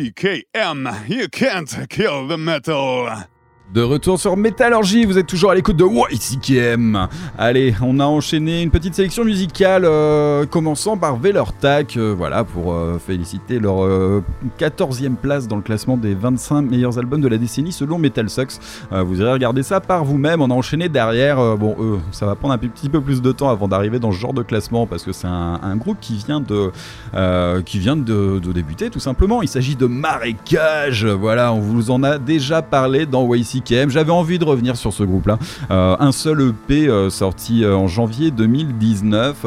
[0.00, 3.06] YCKM, you can't kill the metal.
[3.72, 7.06] De retour sur Métallurgie, vous êtes toujours à l'écoute de YCKM.
[7.38, 12.72] Allez, on a enchaîné une petite sélection musicale, euh, commençant par Velertak, euh, voilà, pour
[12.72, 14.24] euh, féliciter leur euh,
[14.58, 18.54] 14e place dans le classement des 25 meilleurs albums de la décennie selon Metal Sucks.
[18.90, 20.42] Euh, vous irez regarder ça par vous-même.
[20.42, 23.50] On a enchaîné derrière, euh, bon, ça va prendre un petit peu plus de temps
[23.50, 26.72] avant d'arriver dans ce genre de classement parce que c'est un, groupe qui vient de,
[27.14, 29.42] euh, qui débuter tout simplement.
[29.42, 33.59] Il s'agit de Marécage, voilà, on vous en a déjà parlé dans YCKM.
[33.66, 35.38] J'avais envie de revenir sur ce groupe-là.
[35.70, 39.44] Euh, un seul EP euh, sorti euh, en janvier 2019.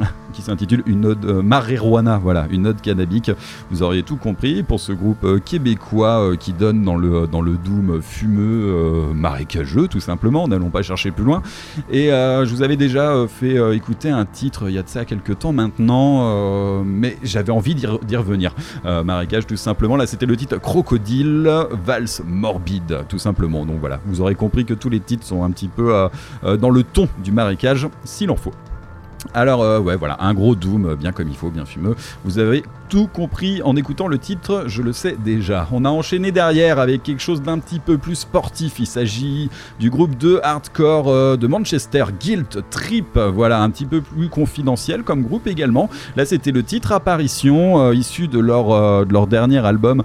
[0.32, 3.30] qui s'intitule une ode euh, marijuana, voilà, une ode cannabique.
[3.70, 7.40] Vous auriez tout compris pour ce groupe euh, québécois euh, qui donne dans le dans
[7.40, 10.46] le doom fumeux, euh, marécageux, tout simplement.
[10.48, 11.42] N'allons pas chercher plus loin.
[11.90, 15.38] Et je vous avais déjà fait écouter un titre il y a de ça quelques
[15.38, 18.54] temps maintenant, mais j'avais envie d'y re- d'y revenir.
[18.84, 19.96] Marécage, tout simplement.
[19.96, 21.50] Là, c'était le titre Crocodile,
[21.84, 23.66] valse morbide, tout simplement.
[23.66, 26.08] Donc voilà, vous aurez compris que tous les titres sont un petit peu
[26.60, 28.52] dans le ton du marécage, s'il en faut.
[29.34, 31.96] Alors euh, ouais voilà, un gros Doom euh, bien comme il faut, bien fumeux.
[32.24, 35.68] Vous avez tout compris en écoutant le titre, je le sais déjà.
[35.72, 38.78] On a enchaîné derrière avec quelque chose d'un petit peu plus sportif.
[38.78, 43.18] Il s'agit du groupe de hardcore euh, de Manchester, Guilt Trip.
[43.18, 45.90] Voilà, un petit peu plus confidentiel comme groupe également.
[46.16, 50.02] Là c'était le titre Apparition, euh, issu de leur, euh, de leur dernier album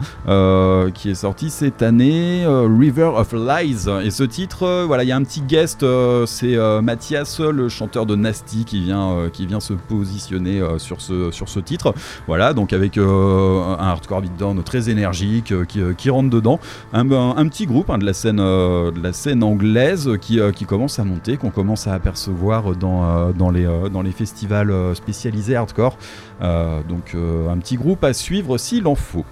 [0.93, 3.87] qui est sorti cette année, River of Lies.
[4.03, 5.85] Et ce titre, voilà, il y a un petit guest,
[6.25, 11.49] c'est Mathias, le chanteur de Nasty, qui vient, qui vient se positionner sur, ce, sur
[11.49, 11.93] ce titre.
[12.27, 16.59] Voilà, donc avec euh, un hardcore beatdown très énergique euh, qui, euh, qui rentre dedans.
[16.93, 17.05] Un,
[17.47, 22.75] petit groupe hein, de, la scène, anglaise qui, commence à monter, qu'on commence à apercevoir
[22.75, 25.97] dans, les, festivals spécialisés hardcore.
[26.41, 29.25] Donc un petit groupe à suivre s'il en faut.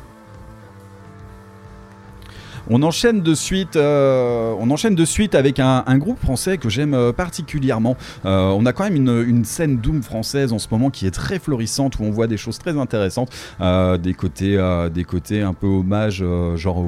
[2.74, 6.94] On enchaîne de suite, euh, on enchaîne de suite avec un, groupe français que j'aime
[6.94, 7.98] euh, particulièrement.
[8.24, 11.38] Euh, on a quand même une, scène doom française en ce moment qui est très
[11.38, 13.30] florissante où on voit des choses très intéressantes,
[13.60, 14.58] des côtés,
[14.94, 16.24] des côtés un peu hommage,
[16.56, 16.86] genre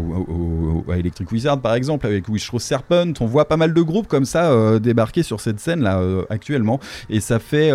[0.89, 3.11] à Electric Wizard par exemple avec Wishrow Serpent.
[3.19, 5.99] On voit pas mal de groupes comme ça débarquer sur cette scène là
[6.29, 6.79] actuellement
[7.09, 7.71] et ça fait,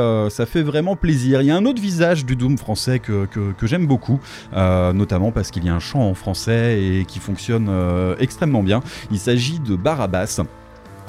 [0.63, 1.43] vraiment plaisir.
[1.43, 3.27] Il y a un autre visage du doom français que,
[3.65, 4.21] j'aime beaucoup,
[4.55, 7.69] notamment parce qu'il y a un chant en français et qui fonctionne
[8.19, 8.83] extrêmement bien.
[9.11, 10.41] Il s'agit de Barabas.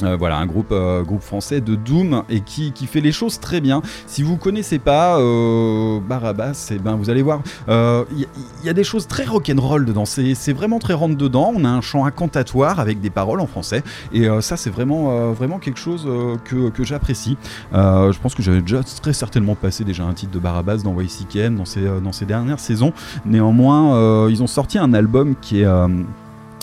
[0.03, 3.61] Euh, voilà, un groupe, euh, groupe français de Doom et qui, fait les choses très
[3.61, 3.81] bien.
[4.07, 8.25] Si vous connaissez pas euh, Barabas, eh ben vous allez voir, euh, il
[8.65, 10.05] y, a des choses très rock'n'roll dedans.
[10.05, 11.51] C'est vraiment très rentre dedans.
[11.55, 13.83] On a un chant incantatoire avec des paroles en français
[14.13, 17.37] et euh, ça c'est vraiment, euh, quelque chose euh, que, j'apprécie.
[17.73, 20.99] Euh, je pense que j'avais déjà très certainement passé déjà un titre de Barabas dans
[20.99, 22.93] YCKM dans ces, euh, dans ces dernières saisons.
[23.25, 25.67] Néanmoins, euh, ils ont sorti un album qui est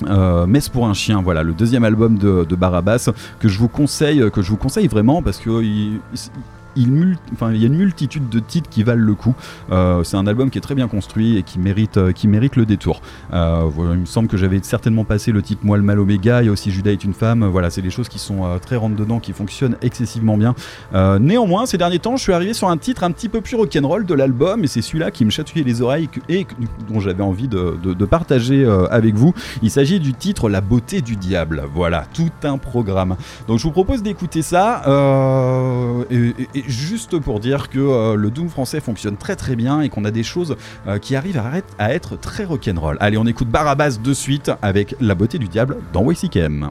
[0.06, 4.30] euh, Messe pour un chien, voilà le deuxième album de, Barabas que je vous conseille,
[4.30, 6.00] que je vous conseille vraiment parce que il,
[6.76, 9.34] il y a une multitude de titres qui valent le coup.
[9.70, 12.56] Euh, c'est un album qui est très bien construit et qui mérite, euh, qui mérite
[12.56, 13.00] le détour.
[13.32, 16.42] Euh, il me semble que j'avais certainement passé le titre Moi le mal Oméga.
[16.42, 17.44] Il y a aussi Judas est une femme.
[17.44, 20.54] Voilà, c'est des choses qui sont très rentre dedans, qui fonctionnent excessivement bien.
[21.20, 24.04] Néanmoins, ces derniers temps, je suis arrivé sur un titre un petit peu plus rock'n'roll
[24.04, 26.46] de l'album et c'est celui-là qui me chatouillait les oreilles et
[26.88, 29.34] dont j'avais envie de, partager avec vous.
[29.62, 31.64] Il s'agit du titre La beauté du diable.
[31.74, 33.16] Voilà, tout un programme.
[33.48, 34.82] Donc je vous propose d'écouter ça.
[36.10, 36.34] et
[36.66, 40.10] juste pour dire que euh, le Doom français fonctionne très très bien et qu'on a
[40.10, 40.56] des choses
[40.86, 41.42] euh, qui arrivent
[41.78, 42.96] à, être- très rock'n'roll.
[43.00, 46.70] Allez, on écoute Barabas de suite avec La beauté du diable dans WCKM.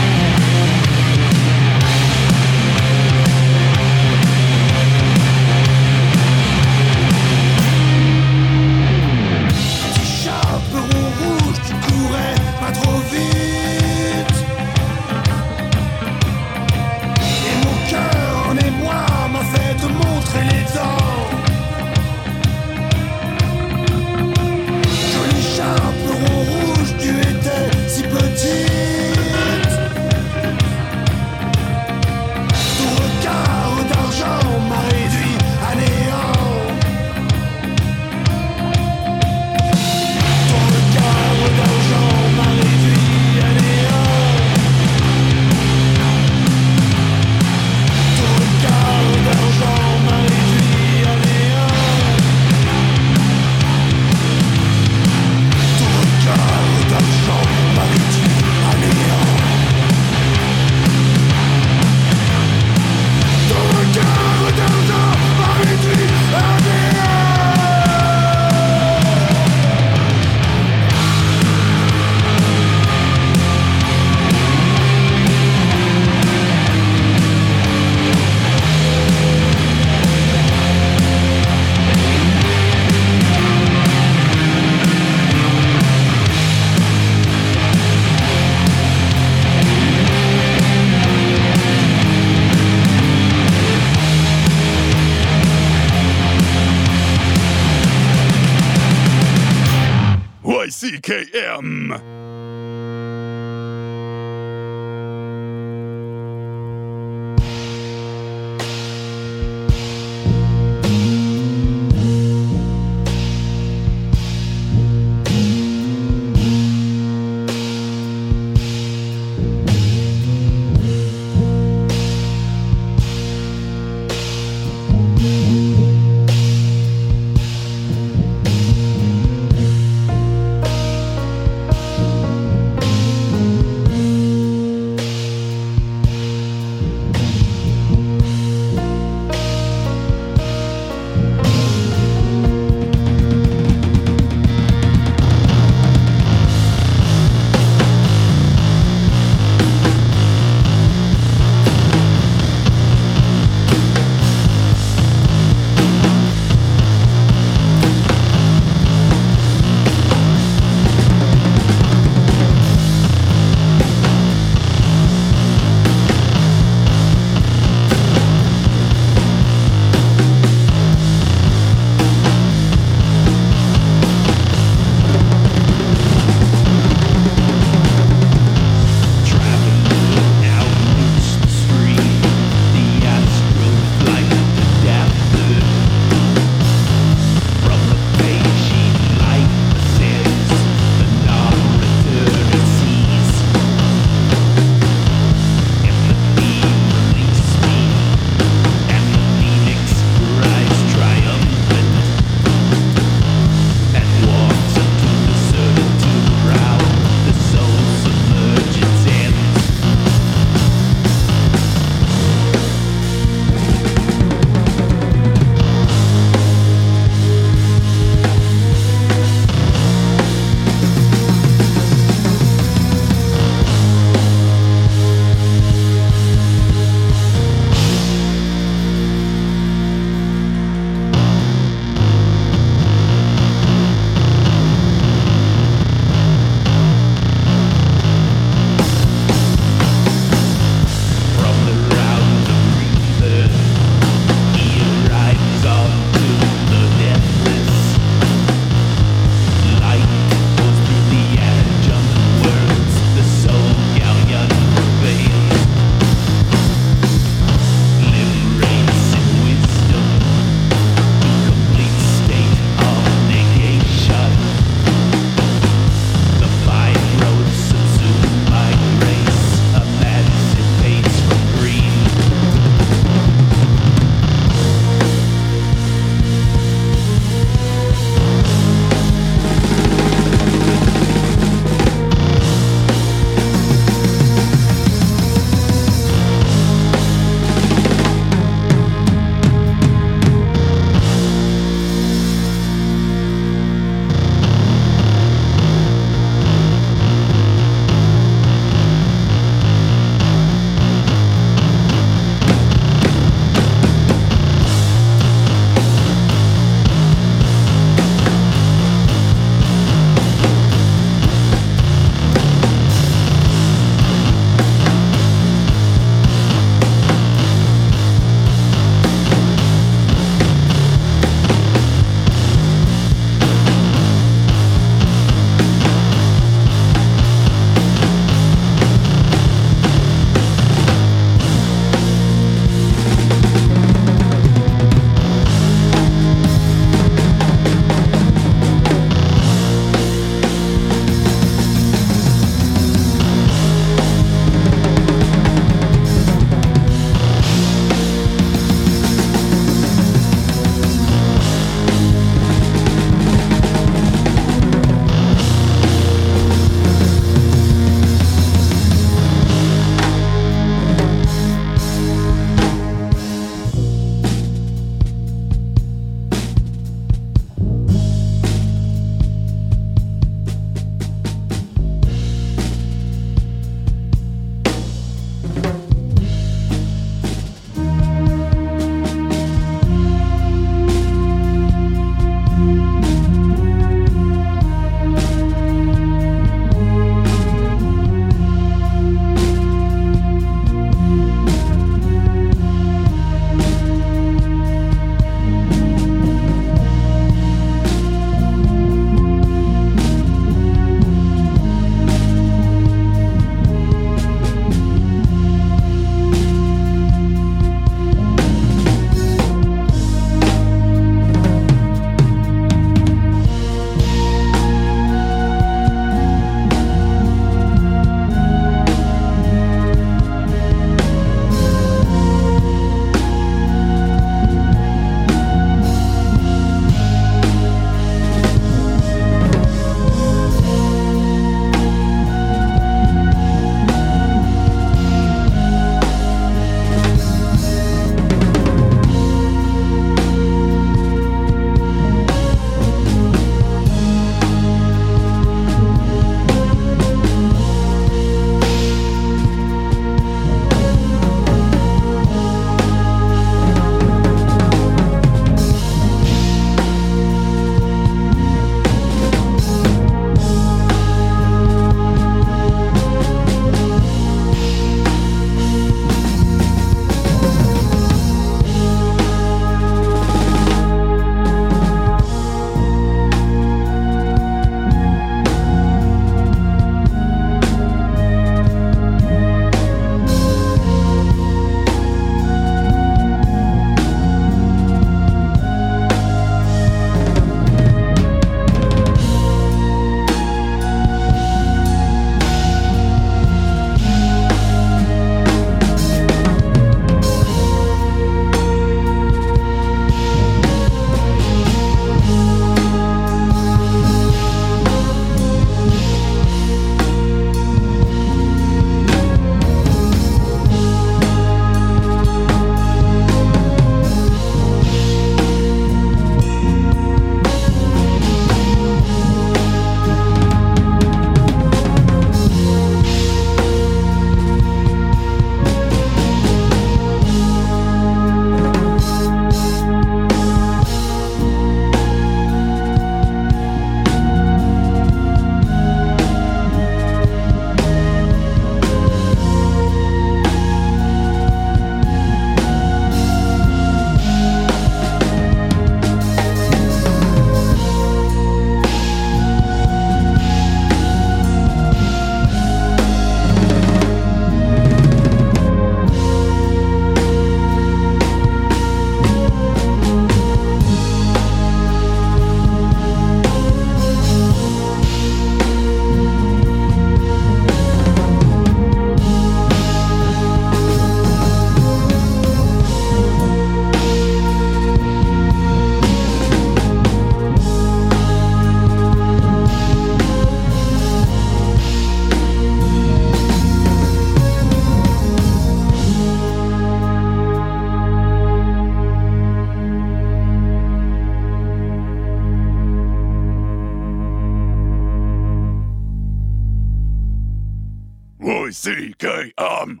[599.34, 600.00] Y-C-K-M.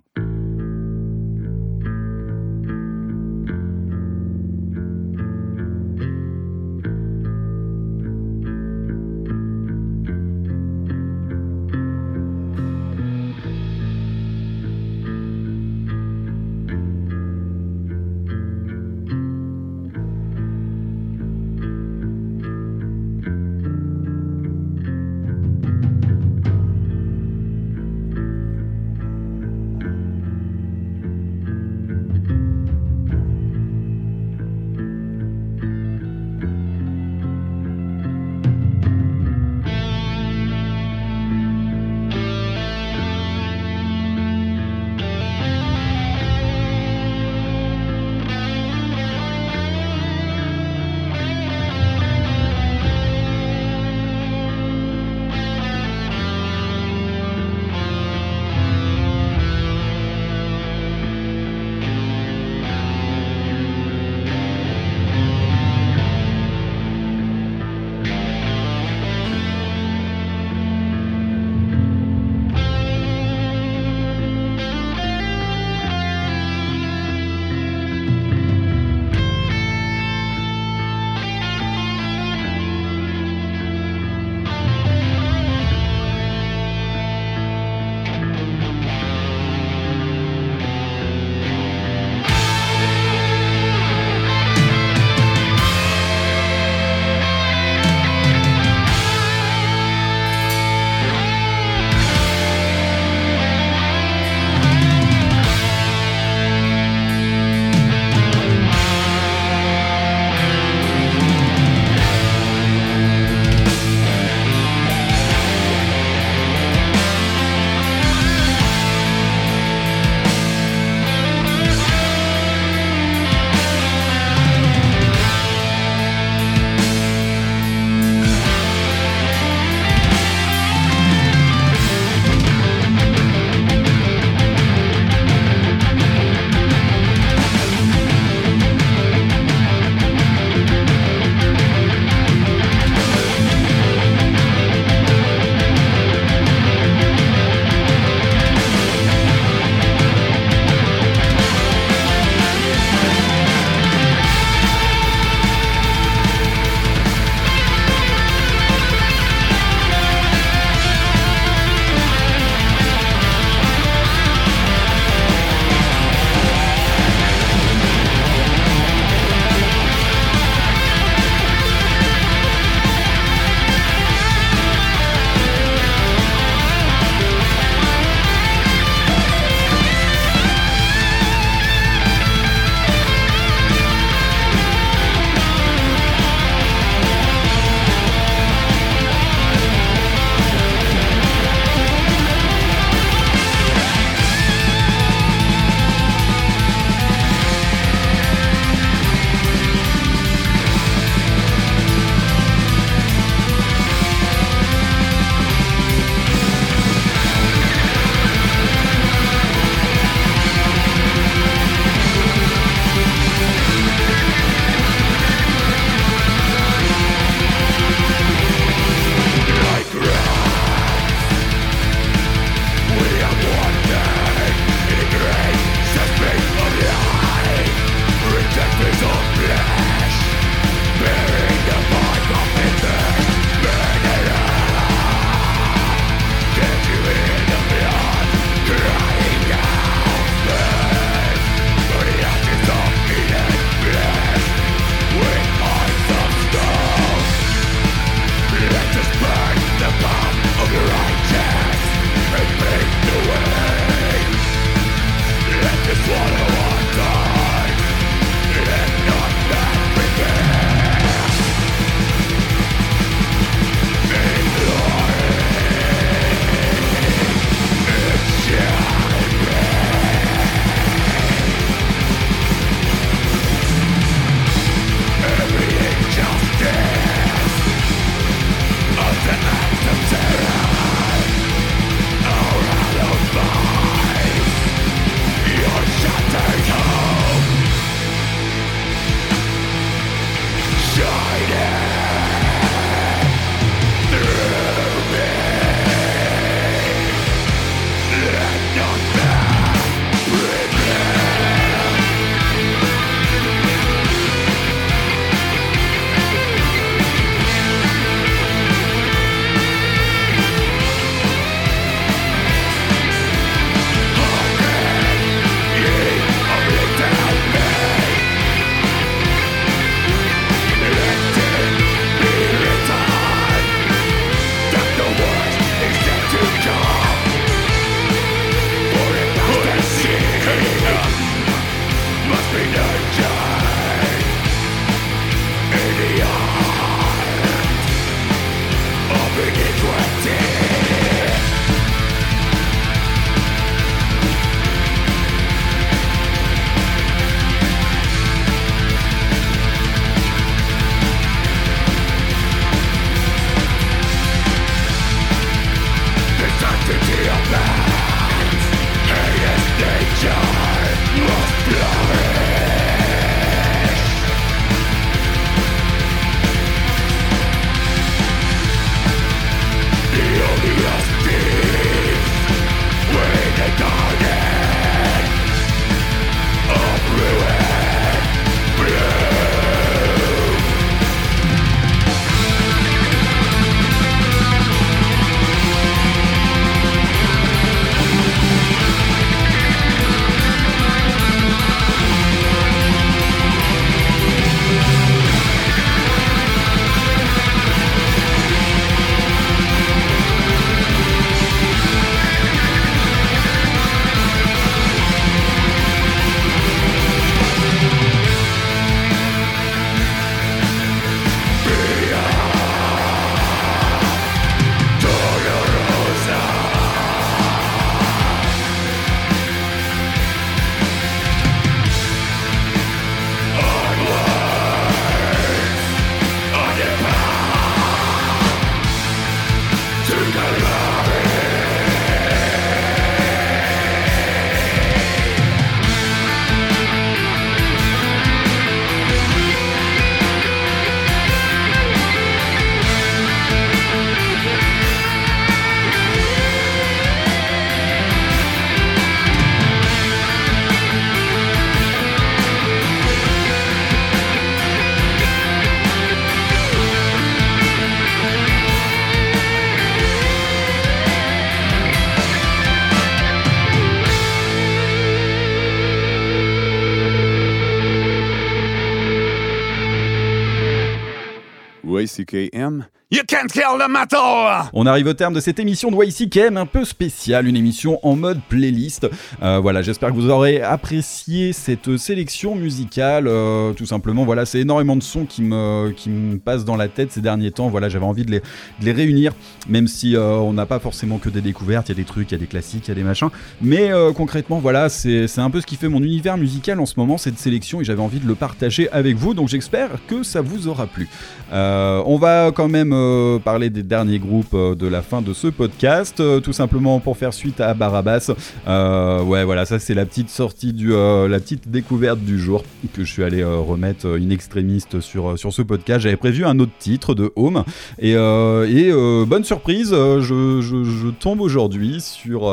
[472.14, 472.86] YCKM.
[473.10, 474.70] You can't kill the metal!
[474.72, 478.16] On arrive au terme de cette émission de YCKM un peu spéciale, une émission en
[478.16, 479.06] mode playlist.
[479.42, 483.28] Euh, voilà, j'espère que vous aurez apprécié cette sélection musicale.
[483.28, 486.88] Euh, tout simplement, voilà, c'est énormément de sons qui me, qui me passent dans la
[486.88, 487.68] tête ces derniers temps.
[487.68, 489.34] Voilà, j'avais envie de les, de les réunir,
[489.68, 491.90] même si euh, on n'a pas forcément que des découvertes.
[491.90, 493.28] Il y a des trucs, il y a des classiques, il y a des machins.
[493.60, 497.18] Mais concrètement, voilà, c'est un peu ce qui fait mon univers musical en ce moment,
[497.18, 499.34] cette sélection, et j'avais envie de le partager avec vous.
[499.34, 501.06] Donc j'espère que ça vous aura plu.
[501.52, 505.48] On va quand même euh, parler des derniers groupes euh, de la fin de ce
[505.48, 508.30] podcast, euh, tout simplement pour faire suite à Barabas.
[508.66, 513.10] Ouais, voilà, ça c'est la petite sortie du, la petite découverte du jour que je
[513.10, 516.00] suis allé remettre in extrémiste sur ce podcast.
[516.00, 517.64] J'avais prévu un autre titre de Home
[517.98, 522.50] et, bonne surprise, je, tombe aujourd'hui sur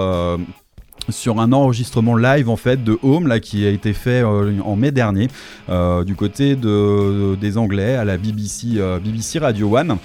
[1.09, 4.75] sur un enregistrement live en fait de Home là qui a été fait euh, en
[4.75, 5.27] mai dernier
[5.69, 9.97] euh, du côté de, des Anglais à la BBC euh, BBC Radio One.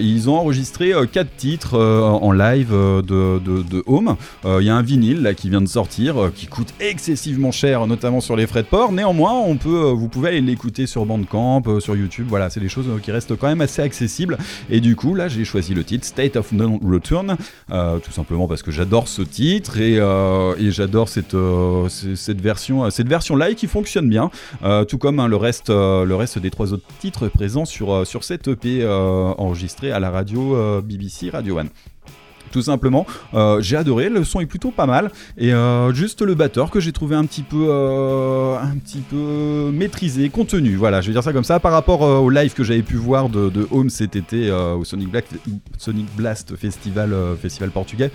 [0.00, 4.16] Ils ont enregistré quatre titres en live de, Home.
[4.44, 8.20] Il y a un vinyle là qui vient de sortir qui coûte excessivement cher notamment
[8.20, 8.92] sur les frais de port.
[8.92, 12.26] Néanmoins on peut vous pouvez aller l'écouter sur Bandcamp, sur YouTube.
[12.28, 14.38] Voilà c'est des choses qui restent quand même assez accessibles.
[14.70, 17.36] Et du coup là j'ai choisi le titre State of No Return
[17.68, 21.88] tout simplement parce que j'adore ce titre et, euh, et j'adore cette, euh,
[22.40, 24.30] version cette version live qui fonctionne bien
[24.62, 26.04] euh, tout comme hein, le reste euh,
[26.40, 30.80] des trois autres titres présents sur euh, cette EP euh, enregistrée à la radio euh,
[30.80, 31.68] BBC Radio One
[32.52, 33.04] tout simplement.
[33.34, 35.10] Euh, j'ai adoré, le son est plutôt pas mal.
[35.36, 39.72] Et euh, juste le batteur que j'ai trouvé un petit peu, euh, un petit peu
[39.72, 40.76] maîtrisé, contenu.
[40.76, 41.58] Voilà, je vais dire ça comme ça.
[41.58, 45.24] Par rapport au live que j'avais pu voir de, Home cet été au Sonic, Black,
[45.78, 48.10] Sonic Blast Festival, festival portugais,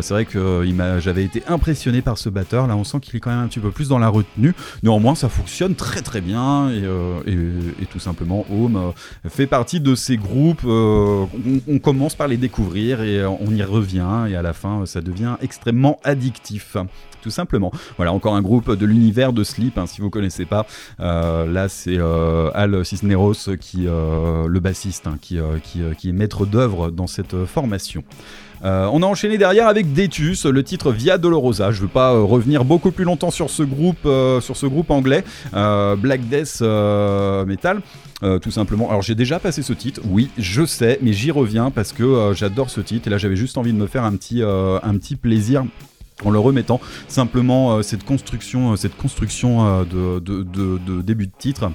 [0.00, 0.64] c'est vrai que
[1.00, 2.66] j'avais été impressionné par ce batteur.
[2.68, 4.54] Là, on sent qu'il est quand même un petit peu plus dans la retenue.
[4.82, 6.70] Néanmoins, ça fonctionne très très bien.
[6.70, 8.92] Et, tout simplement, Home
[9.28, 10.64] fait partie de ces groupes.
[10.64, 11.28] on,
[11.66, 13.79] on commence par les découvrir et on y revient.
[14.26, 16.76] Et à la fin, ça devient extrêmement addictif.
[17.22, 17.70] Tout simplement.
[17.96, 20.66] Voilà, encore un groupe de l'univers de Sleep, hein, si vous connaissez pas.
[21.00, 26.12] Euh, là, c'est euh, Al Cisneros, qui, euh, le bassiste, hein, qui, euh, euh, est
[26.12, 28.02] maître d'œuvre dans cette euh, formation.
[28.64, 31.72] Euh, on a enchaîné derrière avec Detus, le titre Via Dolorosa.
[31.72, 34.40] Je ne veux pas euh, revenir beaucoup plus longtemps sur ce groupe, euh,
[34.88, 36.60] anglais, Black Death
[37.46, 37.80] Metal.
[38.42, 38.90] Tout simplement.
[38.90, 42.68] Alors j'ai déjà passé ce titre, oui, je sais, mais j'y reviens parce que j'adore
[42.68, 45.64] ce titre et là j'avais juste envie de me faire un petit, plaisir
[46.24, 46.80] en le remettant.
[47.08, 48.76] Simplement cette construction,
[49.84, 51.70] de début de titre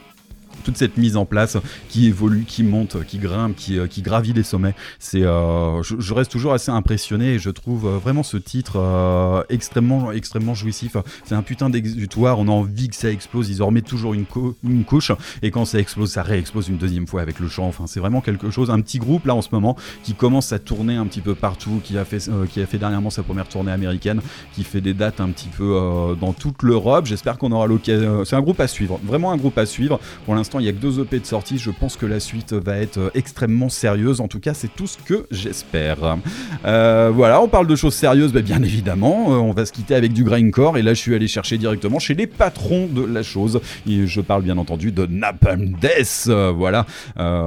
[0.65, 1.57] toute cette mise en place
[1.89, 4.75] qui évolue, qui monte, qui grimpe, qui, euh, gravit les sommets.
[4.99, 10.11] C'est, euh, je, reste toujours assez impressionné et je trouve euh, vraiment ce titre extrêmement,
[10.11, 10.97] extrêmement jouissif.
[11.23, 12.39] C'est un putain d'exutoire.
[12.39, 13.49] On a envie que ça explose.
[13.49, 15.11] Ils en remettent toujours une, co- une couche
[15.41, 17.67] et quand ça explose, ça réexplose une deuxième fois avec le chant.
[17.67, 18.71] Enfin, c'est vraiment quelque chose.
[18.71, 21.79] Un petit groupe là en ce moment qui commence à tourner un petit peu partout,
[21.83, 24.21] qui a fait, qui a fait dernièrement sa première tournée américaine,
[24.53, 27.05] qui fait des dates un petit peu dans toute l'Europe.
[27.05, 28.25] J'espère qu'on aura l'occasion.
[28.25, 29.99] C'est un groupe à suivre, vraiment un groupe à suivre.
[30.25, 31.57] Pour l'instant, il n'y a que deux EP de sortie.
[31.57, 34.21] Je pense que la suite va être euh, extrêmement sérieuse.
[34.21, 36.17] En tout cas, c'est tout ce que j'espère.
[36.65, 39.33] Euh, voilà, on parle de choses sérieuses, bah, bien évidemment.
[39.33, 40.77] Euh, on va se quitter avec du grindcore.
[40.77, 43.59] Et là, je suis allé chercher directement chez les patrons de la chose.
[43.87, 46.27] Je parle bien entendu de Napalm Death.
[46.27, 46.85] Voilà.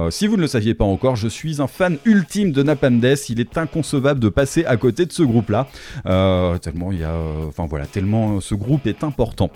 [0.09, 3.29] Si vous ne le saviez pas encore, je suis un fan ultime de Napalm Death.
[3.29, 5.67] Il est inconcevable de passer à côté de ce groupe-là.
[6.61, 7.15] Tellement il y a,
[7.47, 9.51] enfin voilà, tellement ce groupe est important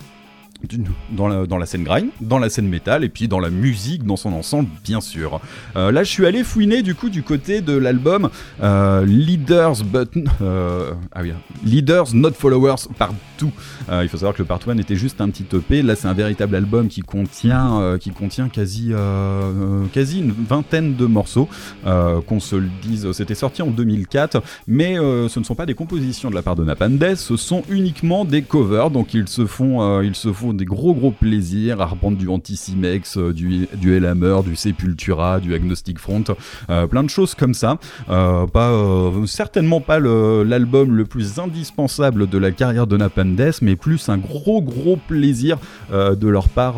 [1.10, 4.32] dans la, scène grind, dans la scène métal et puis dans la musique dans son
[4.32, 5.40] ensemble bien sûr.
[5.76, 8.30] Euh, là je suis allé fouiner du coup du côté de l'album
[8.62, 10.10] euh, Leaders but
[10.42, 11.32] euh, ah oui,
[11.64, 13.52] Leaders Not Followers Partout.
[13.90, 15.82] Il faut savoir que le Part 1 était juste un petit EP.
[15.82, 18.92] Là c'est un véritable album qui contient qui contient quasi
[19.92, 21.48] quasi une vingtaine de morceaux.
[21.84, 26.30] Qu'on se le dise, c'était sorti en 2004, mais ce ne sont pas des compositions
[26.30, 28.90] de la part de Napalm Death, ce sont uniquement des covers.
[28.90, 33.16] Donc ils se font ils se font des gros gros plaisirs à reprendre du Anticimex,
[33.16, 36.24] euh, du, du Hellhammer, du Sepultura, du Agnostic Front,
[36.70, 37.78] euh, plein de choses comme ça.
[38.08, 38.46] Euh,
[39.26, 44.18] certainement pas l'album le, plus indispensable de la carrière de Napalm Death, mais plus un
[44.18, 45.58] gros gros plaisir
[45.92, 46.76] de leur part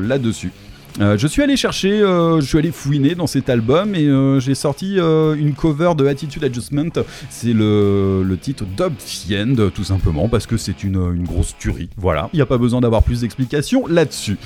[0.00, 0.52] là-dessus.
[1.00, 4.40] Euh, je suis allé chercher, euh, je suis allé fouiner dans cet album et euh,
[4.40, 6.90] j'ai sorti une cover de Attitude Adjustment.
[7.30, 11.88] C'est le, le titre Dub Fiend, tout simplement, parce que c'est une, une grosse tuerie.
[11.96, 14.36] Voilà, il n'y a pas besoin d'avoir plus d'explications là-dessus.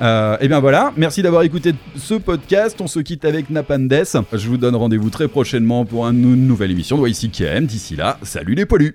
[0.00, 2.80] Et bien voilà, merci d'avoir écouté ce podcast.
[2.80, 3.92] On se quitte avec Napandes.
[4.32, 7.66] Je vous donne rendez-vous très prochainement pour une nouvelle émission de YCKM.
[7.66, 8.94] D'ici là, salut les poilus!